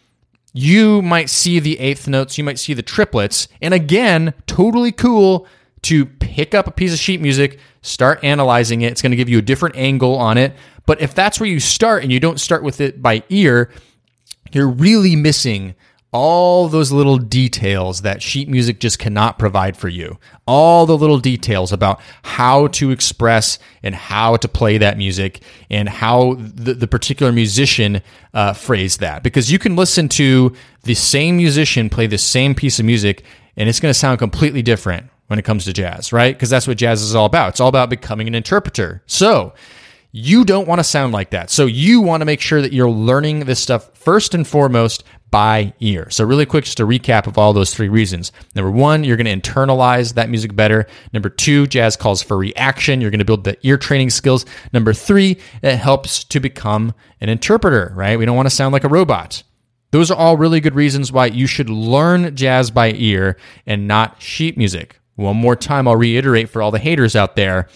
you 0.53 1.03
might 1.03 1.31
see 1.31 1.59
the 1.59 1.79
eighth 1.79 2.07
notes, 2.07 2.39
you 2.39 2.45
might 2.45 2.59
see 2.59 2.75
the 2.75 2.83
triplets. 2.83 3.49
And 3.61 3.75
again, 3.75 4.35
totally 4.47 4.93
cool 4.93 5.47
to 5.83 6.07
pick 6.07 6.55
up 6.55 6.67
a 6.67 6.71
piece 6.71 6.93
of 6.93 6.99
sheet 6.99 7.21
music, 7.21 7.59
start 7.83 8.23
analyzing 8.23 8.83
it. 8.83 8.93
It's 8.93 9.03
going 9.03 9.13
to 9.13 9.17
give 9.17 9.29
you 9.29 9.39
a 9.39 9.43
different 9.43 9.77
angle 9.77 10.17
on 10.17 10.39
it. 10.39 10.55
But 10.87 11.01
if 11.01 11.15
that's 11.15 11.39
where 11.39 11.49
you 11.49 11.61
start 11.61 12.03
and 12.03 12.13
you 12.13 12.21
don't 12.21 12.41
start 12.41 12.63
with 12.63 12.81
it 12.81 13.03
by 13.03 13.23
ear, 13.29 13.71
you're 14.53 14.69
really 14.69 15.17
missing 15.17 15.75
all 16.11 16.69
those 16.69 16.91
little 16.91 17.19
details 17.19 18.01
that 18.01 18.23
sheet 18.23 18.49
music 18.49 18.81
just 18.81 18.99
cannot 18.99 19.39
provide 19.39 19.77
for 19.77 19.89
you. 19.89 20.19
All 20.47 20.87
the 20.87 20.97
little 20.97 21.19
details 21.19 21.71
about 21.71 22.01
how 22.23 22.69
to 22.69 22.91
express 22.91 23.59
and 23.83 23.95
how 23.95 24.37
to 24.37 24.49
play 24.49 24.79
that 24.79 24.97
music 24.97 25.43
and 25.69 25.87
how 25.89 26.35
the, 26.39 26.73
the 26.73 26.89
particular 26.89 27.31
musician 27.31 28.01
uh, 28.33 28.55
phrased 28.55 29.01
that. 29.01 29.23
Because 29.23 29.53
you 29.53 29.59
can 29.59 29.77
listen 29.77 30.09
to 30.11 30.55
the 30.85 30.95
same 30.95 31.37
musician 31.37 31.91
play 31.91 32.07
the 32.07 32.17
same 32.17 32.55
piece 32.55 32.79
of 32.79 32.87
music 32.87 33.25
and 33.57 33.69
it's 33.69 33.81
going 33.81 33.91
to 33.93 33.99
sound 33.99 34.19
completely 34.19 34.63
different 34.63 35.11
when 35.27 35.39
it 35.39 35.45
comes 35.45 35.67
to 35.67 35.75
jazz, 35.75 36.11
right? 36.11 36.35
Because 36.35 36.49
that's 36.49 36.67
what 36.67 36.79
jazz 36.79 37.03
is 37.03 37.15
all 37.15 37.27
about. 37.27 37.51
It's 37.51 37.61
all 37.61 37.69
about 37.69 37.91
becoming 37.91 38.29
an 38.29 38.35
interpreter. 38.35 39.03
So, 39.07 39.53
you 40.11 40.45
don't 40.45 40.67
want 40.67 40.79
to 40.79 40.85
sound 40.85 41.13
like 41.13 41.31
that. 41.31 41.51
So 41.51 41.67
you 41.67 42.01
want 42.01 42.23
to 42.23 42.25
make 42.25 42.41
sure 42.41 42.63
that 42.63 42.73
you're 42.73 42.91
learning 42.91 43.41
this 43.41 43.61
stuff 43.61 43.95
first 43.97 44.35
and 44.35 44.47
foremost 44.47 45.05
by 45.31 45.75
ear. 45.81 46.09
So 46.09 46.25
really 46.25 46.47
quick, 46.47 46.65
just 46.65 46.81
a 46.81 46.87
recap 46.87 47.27
of 47.27 47.37
all 47.37 47.53
those 47.53 47.75
three 47.75 47.89
reasons. 47.89 48.33
Number 48.55 48.71
one, 48.71 49.05
you're 49.05 49.19
going 49.19 49.41
to 49.41 49.51
internalize 49.51 50.15
that 50.15 50.31
music 50.31 50.57
better. 50.57 50.87
Number 51.13 51.29
two, 51.29 51.67
jazz 51.67 51.97
calls 51.97 52.23
for 52.23 52.39
reaction. 52.39 53.01
You're 53.01 53.11
going 53.11 53.19
to 53.19 53.27
build 53.27 53.45
the 53.45 53.59
ear 53.67 53.77
training 53.77 54.11
skills. 54.11 54.47
Number 54.73 54.95
three, 54.95 55.39
it 55.63 55.77
helps 55.77 56.25
to 56.25 56.41
become 56.41 56.95
an 57.21 57.29
interpreter, 57.29 57.93
right? 57.95 58.19
We 58.19 58.25
don't 58.25 58.37
want 58.37 58.49
to 58.49 58.55
sound 58.55 58.73
like 58.73 58.85
a 58.85 58.89
robot. 58.89 59.43
Those 59.91 60.11
are 60.11 60.17
all 60.17 60.37
really 60.37 60.61
good 60.61 60.75
reasons 60.75 61.13
why 61.13 61.27
you 61.27 61.47
should 61.47 61.69
learn 61.71 62.35
jazz 62.35 62.71
by 62.71 62.93
ear 62.93 63.37
and 63.67 63.87
not 63.87 64.23
sheet 64.23 64.57
music. 64.57 65.01
One 65.17 65.37
more 65.37 65.57
time, 65.57 65.89
I'll 65.89 65.97
reiterate 65.97 66.49
for 66.49 66.63
all 66.63 66.71
the 66.71 66.79
haters 66.79 67.17
out 67.17 67.37
there. 67.37 67.69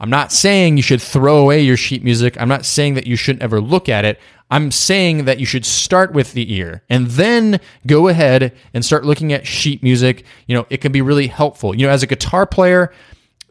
I'm 0.00 0.10
not 0.10 0.32
saying 0.32 0.78
you 0.78 0.82
should 0.82 1.02
throw 1.02 1.36
away 1.36 1.60
your 1.60 1.76
sheet 1.76 2.02
music. 2.02 2.40
I'm 2.40 2.48
not 2.48 2.64
saying 2.64 2.94
that 2.94 3.06
you 3.06 3.16
shouldn't 3.16 3.42
ever 3.42 3.60
look 3.60 3.88
at 3.88 4.06
it. 4.06 4.18
I'm 4.50 4.72
saying 4.72 5.26
that 5.26 5.38
you 5.38 5.46
should 5.46 5.64
start 5.64 6.12
with 6.12 6.32
the 6.32 6.52
ear 6.52 6.82
and 6.88 7.06
then 7.06 7.60
go 7.86 8.08
ahead 8.08 8.52
and 8.74 8.84
start 8.84 9.04
looking 9.04 9.32
at 9.32 9.46
sheet 9.46 9.82
music. 9.82 10.24
You 10.46 10.56
know, 10.56 10.66
it 10.70 10.78
can 10.78 10.90
be 10.90 11.02
really 11.02 11.28
helpful. 11.28 11.74
You 11.74 11.86
know, 11.86 11.92
as 11.92 12.02
a 12.02 12.06
guitar 12.06 12.46
player, 12.46 12.92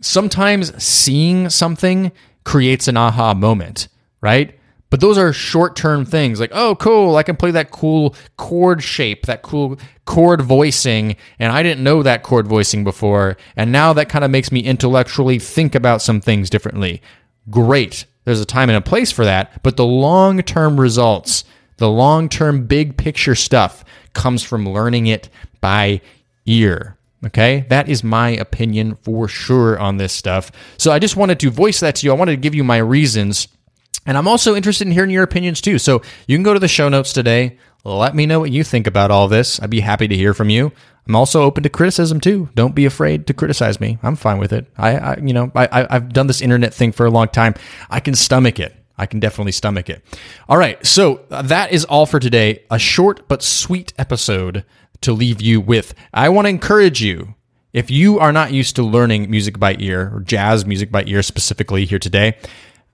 sometimes 0.02 0.84
seeing 0.84 1.50
something 1.50 2.12
creates 2.44 2.88
an 2.88 2.98
aha 2.98 3.34
moment, 3.34 3.88
right? 4.20 4.59
But 4.90 5.02
those 5.02 5.18
are 5.18 5.32
short 5.32 5.76
term 5.76 6.06
things 6.06 6.40
like, 6.40 6.52
oh, 6.54 6.76
cool, 6.76 7.16
I 7.16 7.24
can 7.24 7.36
play 7.36 7.52
that 7.52 7.72
cool 7.72 8.16
chord 8.38 8.82
shape, 8.82 9.28
that 9.28 9.44
cool 9.44 9.80
chord 10.06 10.42
voicing, 10.42 11.16
and 11.38 11.52
I 11.52 11.62
didn't 11.62 11.84
know 11.84 12.02
that 12.02 12.24
chord 12.24 12.48
voicing 12.48 12.84
before. 12.84 13.38
And 13.56 13.72
now 13.72 13.94
that 13.94 14.10
kind 14.10 14.26
of 14.26 14.32
makes 14.32 14.52
me 14.52 14.62
intellectually 14.62 15.38
think 15.38 15.76
about 15.76 16.02
some 16.02 16.22
things 16.22 16.50
differently. 16.50 17.02
Great. 17.50 18.06
There's 18.26 18.42
a 18.42 18.46
time 18.46 18.70
and 18.70 18.78
a 18.78 18.82
place 18.82 19.12
for 19.12 19.26
that. 19.26 19.62
But 19.64 19.78
the 19.78 19.86
long 19.86 20.42
term 20.42 20.80
results, 20.80 21.44
the 21.78 21.90
long 21.90 22.28
term 22.28 22.66
big 22.66 22.98
picture 22.98 23.36
stuff 23.36 23.86
comes 24.14 24.44
from 24.44 24.68
learning 24.68 25.08
it 25.08 25.30
by 25.62 26.02
ear. 26.46 26.96
Okay, 27.26 27.66
that 27.68 27.90
is 27.90 28.02
my 28.02 28.30
opinion 28.30 28.96
for 28.96 29.28
sure 29.28 29.78
on 29.78 29.98
this 29.98 30.14
stuff. 30.14 30.52
So 30.78 30.92
I 30.92 31.00
just 31.00 31.18
wanted 31.18 31.40
to 31.42 31.52
voice 31.52 31.82
that 31.82 31.96
to 31.96 32.06
you. 32.06 32.14
I 32.14 32.16
wanted 32.16 32.32
to 32.32 32.38
give 32.42 32.56
you 32.56 32.64
my 32.64 32.78
reasons 32.78 33.50
and 34.10 34.18
I'm 34.18 34.28
also 34.28 34.56
interested 34.56 34.88
in 34.88 34.92
hearing 34.92 35.12
your 35.12 35.22
opinions 35.22 35.62
too. 35.62 35.78
So 35.78 36.02
you 36.28 36.36
can 36.36 36.42
go 36.42 36.56
to 36.56 36.60
the 36.60 36.68
show 36.68 36.90
notes 36.90 37.14
today. 37.14 37.60
Let 37.84 38.16
me 38.16 38.26
know 38.26 38.40
what 38.40 38.50
you 38.50 38.64
think 38.64 38.88
about 38.88 39.12
all 39.12 39.28
this. 39.28 39.62
I'd 39.62 39.70
be 39.70 39.82
happy 39.82 40.08
to 40.08 40.18
hear 40.18 40.34
from 40.34 40.50
you. 40.50 40.72
I'm 41.08 41.16
also 41.16 41.44
open 41.44 41.62
to 41.62 41.70
criticism 41.70 42.20
too. 42.20 42.50
Don't 42.56 42.74
be 42.74 42.88
afraid 42.88 43.28
to 43.28 43.36
criticize 43.36 43.80
me. 43.80 44.00
I'm 44.02 44.16
fine 44.16 44.40
with 44.40 44.52
it. 44.52 44.66
I, 44.80 44.98
I 44.98 45.18
you 45.18 45.32
know, 45.32 45.52
I, 45.54 45.88
I've 45.88 46.12
done 46.12 46.26
this 46.26 46.42
internet 46.42 46.74
thing 46.74 46.92
for 46.92 47.06
a 47.06 47.12
long 47.12 47.28
time. 47.28 47.54
I 47.92 48.00
can 48.00 48.16
stomach 48.16 48.60
it. 48.60 48.76
I 48.98 49.06
can 49.06 49.20
definitely 49.20 49.52
stomach 49.52 49.92
it. 49.92 50.04
All 50.50 50.58
right. 50.58 50.84
So 50.84 51.24
uh, 51.30 51.44
that 51.44 51.72
is 51.72 51.86
all 51.86 52.08
for 52.08 52.20
today. 52.20 52.64
A 52.72 52.80
short 52.80 53.28
but 53.28 53.44
sweet 53.44 53.94
episode 54.00 54.66
to 55.02 55.14
leave 55.14 55.40
you 55.40 55.62
with. 55.62 55.94
I 56.16 56.30
want 56.30 56.46
to 56.46 56.50
encourage 56.50 57.00
you 57.00 57.36
if 57.74 57.92
you 57.92 58.18
are 58.18 58.32
not 58.32 58.52
used 58.52 58.76
to 58.78 58.84
learning 58.84 59.30
music 59.30 59.60
by 59.60 59.76
ear 59.78 60.12
or 60.16 60.22
jazz 60.22 60.66
music 60.66 60.92
by 60.92 61.04
ear 61.06 61.22
specifically 61.22 61.86
here 61.86 62.00
today, 62.00 62.36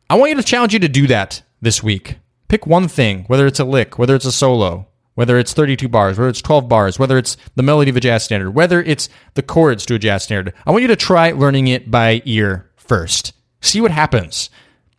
I 0.08 0.16
want 0.16 0.30
you 0.30 0.36
to 0.36 0.44
challenge 0.44 0.72
you 0.74 0.80
to 0.80 0.88
do 0.88 1.08
that 1.08 1.42
this 1.62 1.82
week. 1.82 2.20
Pick 2.48 2.68
one 2.68 2.88
thing, 2.88 3.24
whether 3.24 3.48
it's 3.48 3.60
a 3.60 3.66
lick, 3.66 3.98
whether 3.98 4.14
it's 4.14 4.26
a 4.26 4.32
solo, 4.32 4.88
whether 5.16 5.40
it's 5.40 5.54
32 5.54 5.88
bars, 5.88 6.20
whether 6.20 6.30
it's 6.30 6.44
12 6.44 6.70
bars, 6.70 7.00
whether 7.00 7.18
it's 7.18 7.38
the 7.56 7.64
melody 7.64 7.90
of 7.90 7.98
a 7.98 8.00
jazz 8.00 8.24
standard, 8.24 8.52
whether 8.52 8.84
it's 8.84 9.10
the 9.34 9.42
chords 9.42 9.84
to 9.88 9.96
a 9.96 10.00
jazz 10.00 10.24
standard. 10.24 10.54
I 10.64 10.72
want 10.72 10.84
you 10.84 10.88
to 10.90 10.96
try 10.96 11.32
learning 11.32 11.70
it 11.70 11.90
by 11.90 12.22
ear 12.26 12.70
first. 12.76 13.34
See 13.62 13.82
what 13.82 13.90
happens. 13.90 14.52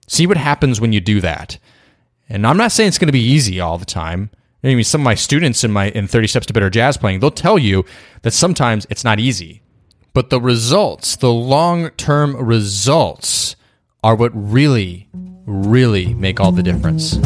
See 0.08 0.26
what 0.26 0.38
happens 0.38 0.80
when 0.80 0.92
you 0.92 1.00
do 1.00 1.20
that. 1.20 1.58
And 2.28 2.44
I'm 2.44 2.56
not 2.56 2.72
saying 2.72 2.88
it's 2.88 2.98
going 2.98 3.06
to 3.06 3.12
be 3.12 3.20
easy 3.20 3.60
all 3.60 3.78
the 3.78 3.84
time. 3.84 4.30
I 4.64 4.74
mean, 4.74 4.82
some 4.82 5.02
of 5.02 5.04
my 5.04 5.14
students 5.14 5.62
in 5.62 5.70
my 5.70 5.90
in 5.90 6.08
30 6.08 6.26
Steps 6.26 6.46
to 6.46 6.52
Better 6.52 6.70
Jazz 6.70 6.96
playing, 6.96 7.20
they'll 7.20 7.30
tell 7.30 7.60
you 7.60 7.84
that 8.22 8.32
sometimes 8.32 8.88
it's 8.90 9.04
not 9.04 9.20
easy. 9.20 9.62
But 10.12 10.30
the 10.30 10.40
results, 10.40 11.14
the 11.14 11.32
long-term 11.32 12.34
results 12.36 13.54
are 14.02 14.14
what 14.14 14.30
really, 14.34 15.08
really 15.46 16.14
make 16.14 16.40
all 16.40 16.52
the 16.52 16.62
difference. 16.62 17.16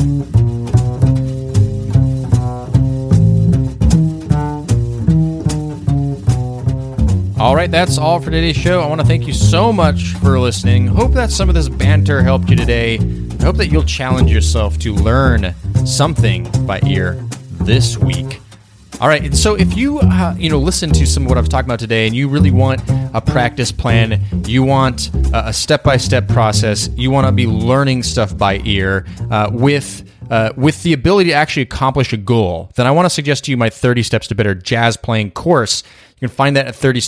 All 7.40 7.56
right, 7.56 7.70
that's 7.70 7.96
all 7.96 8.20
for 8.20 8.30
today's 8.30 8.56
show. 8.56 8.83
I 8.83 8.87
want 8.87 9.00
to 9.00 9.06
thank 9.06 9.26
you 9.26 9.33
so 9.33 9.72
much 9.72 10.12
for 10.16 10.38
listening. 10.38 10.87
Hope 10.87 11.12
that 11.12 11.30
some 11.30 11.48
of 11.48 11.54
this 11.54 11.70
banter 11.70 12.22
helped 12.22 12.50
you 12.50 12.56
today. 12.56 12.98
I 12.98 13.42
hope 13.42 13.56
that 13.56 13.68
you'll 13.68 13.83
challenge 13.83 14.30
yourself 14.30 14.78
to 14.80 14.94
learn 14.94 15.54
something 15.87 16.46
by 16.66 16.80
ear 16.87 17.14
this 17.52 17.96
week. 17.96 18.40
All 19.00 19.08
right. 19.08 19.34
So 19.34 19.54
if 19.54 19.78
you 19.78 19.98
uh, 19.98 20.34
you 20.36 20.50
know 20.50 20.58
listen 20.58 20.90
to 20.90 21.06
some 21.06 21.22
of 21.22 21.30
what 21.30 21.38
I've 21.38 21.48
talked 21.48 21.66
about 21.66 21.78
today, 21.78 22.06
and 22.06 22.14
you 22.14 22.28
really 22.28 22.50
want 22.50 22.82
a 23.14 23.22
practice 23.22 23.72
plan, 23.72 24.20
you 24.44 24.62
want 24.62 25.10
a 25.32 25.54
step 25.54 25.82
by 25.82 25.96
step 25.96 26.28
process, 26.28 26.90
you 26.96 27.10
want 27.10 27.26
to 27.26 27.32
be 27.32 27.46
learning 27.46 28.02
stuff 28.02 28.36
by 28.36 28.60
ear 28.64 29.06
uh, 29.30 29.48
with. 29.52 30.06
Uh, 30.30 30.52
with 30.56 30.80
the 30.84 30.92
ability 30.92 31.30
to 31.30 31.34
actually 31.34 31.64
accomplish 31.64 32.12
a 32.12 32.16
goal, 32.16 32.70
then 32.76 32.86
I 32.86 32.92
want 32.92 33.04
to 33.04 33.10
suggest 33.10 33.46
to 33.46 33.50
you 33.50 33.56
my 33.56 33.68
30 33.68 34.04
Steps 34.04 34.28
to 34.28 34.36
Better 34.36 34.54
Jazz 34.54 34.96
Playing 34.96 35.32
course. 35.32 35.82
You 36.20 36.28
can 36.28 36.36
find 36.36 36.54
that 36.54 36.68
at 36.68 36.76
30 36.76 37.00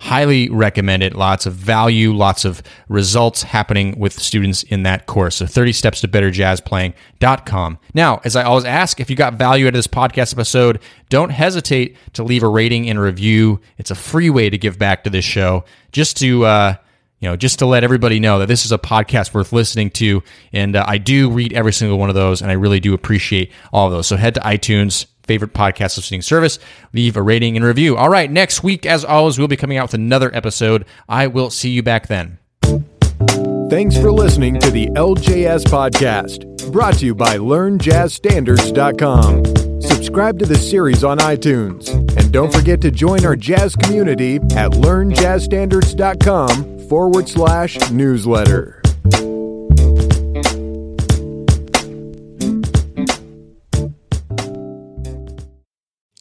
Highly 0.00 0.48
recommend 0.48 1.02
it. 1.02 1.16
Lots 1.16 1.44
of 1.44 1.54
value, 1.54 2.12
lots 2.12 2.44
of 2.44 2.62
results 2.88 3.42
happening 3.42 3.98
with 3.98 4.12
students 4.12 4.62
in 4.62 4.84
that 4.84 5.06
course. 5.06 5.36
So 5.36 5.46
30 5.46 5.72
steps 5.72 6.00
to 6.02 6.08
better 6.08 6.30
jazz 6.30 6.60
playing.com. 6.60 7.78
Now, 7.94 8.20
as 8.24 8.36
I 8.36 8.44
always 8.44 8.64
ask, 8.64 9.00
if 9.00 9.10
you 9.10 9.16
got 9.16 9.34
value 9.34 9.66
out 9.66 9.70
of 9.70 9.74
this 9.74 9.88
podcast 9.88 10.32
episode, 10.32 10.80
don't 11.08 11.30
hesitate 11.30 11.96
to 12.12 12.22
leave 12.22 12.44
a 12.44 12.48
rating 12.48 12.88
and 12.88 13.00
review. 13.00 13.60
It's 13.76 13.90
a 13.90 13.96
free 13.96 14.30
way 14.30 14.48
to 14.50 14.56
give 14.56 14.78
back 14.78 15.02
to 15.02 15.10
this 15.10 15.24
show 15.24 15.64
just 15.90 16.16
to, 16.18 16.44
uh, 16.44 16.74
you 17.18 17.28
know, 17.28 17.34
just 17.34 17.58
to 17.58 17.66
let 17.66 17.82
everybody 17.82 18.20
know 18.20 18.38
that 18.38 18.46
this 18.46 18.64
is 18.64 18.70
a 18.70 18.78
podcast 18.78 19.34
worth 19.34 19.52
listening 19.52 19.90
to. 19.90 20.22
And 20.52 20.76
uh, 20.76 20.84
I 20.86 20.98
do 20.98 21.28
read 21.28 21.52
every 21.54 21.72
single 21.72 21.98
one 21.98 22.08
of 22.08 22.14
those, 22.14 22.40
and 22.40 22.52
I 22.52 22.54
really 22.54 22.78
do 22.78 22.94
appreciate 22.94 23.50
all 23.72 23.86
of 23.86 23.92
those. 23.92 24.06
So 24.06 24.16
head 24.16 24.34
to 24.34 24.40
iTunes, 24.42 25.06
favorite 25.28 25.52
podcast 25.52 25.96
listening 25.96 26.22
service. 26.22 26.58
Leave 26.92 27.16
a 27.16 27.22
rating 27.22 27.54
and 27.56 27.64
review. 27.64 27.96
All 27.96 28.08
right, 28.08 28.28
next 28.28 28.64
week, 28.64 28.84
as 28.84 29.04
always, 29.04 29.38
we'll 29.38 29.46
be 29.46 29.56
coming 29.56 29.76
out 29.76 29.84
with 29.84 29.94
another 29.94 30.34
episode. 30.34 30.84
I 31.08 31.28
will 31.28 31.50
see 31.50 31.70
you 31.70 31.84
back 31.84 32.08
then. 32.08 32.38
Thanks 33.70 33.96
for 33.98 34.10
listening 34.10 34.58
to 34.60 34.70
the 34.70 34.86
LJS 34.88 35.64
Podcast, 35.66 36.72
brought 36.72 36.94
to 36.94 37.04
you 37.06 37.14
by 37.14 37.36
LearnJazzStandards.com. 37.36 39.82
Subscribe 39.82 40.38
to 40.38 40.46
the 40.46 40.56
series 40.56 41.04
on 41.04 41.18
iTunes, 41.18 41.90
and 42.16 42.32
don't 42.32 42.50
forget 42.52 42.80
to 42.80 42.90
join 42.90 43.26
our 43.26 43.36
jazz 43.36 43.76
community 43.76 44.36
at 44.36 44.72
LearnJazzStandards.com 44.72 46.88
forward 46.88 47.28
slash 47.28 47.90
newsletter. 47.90 48.77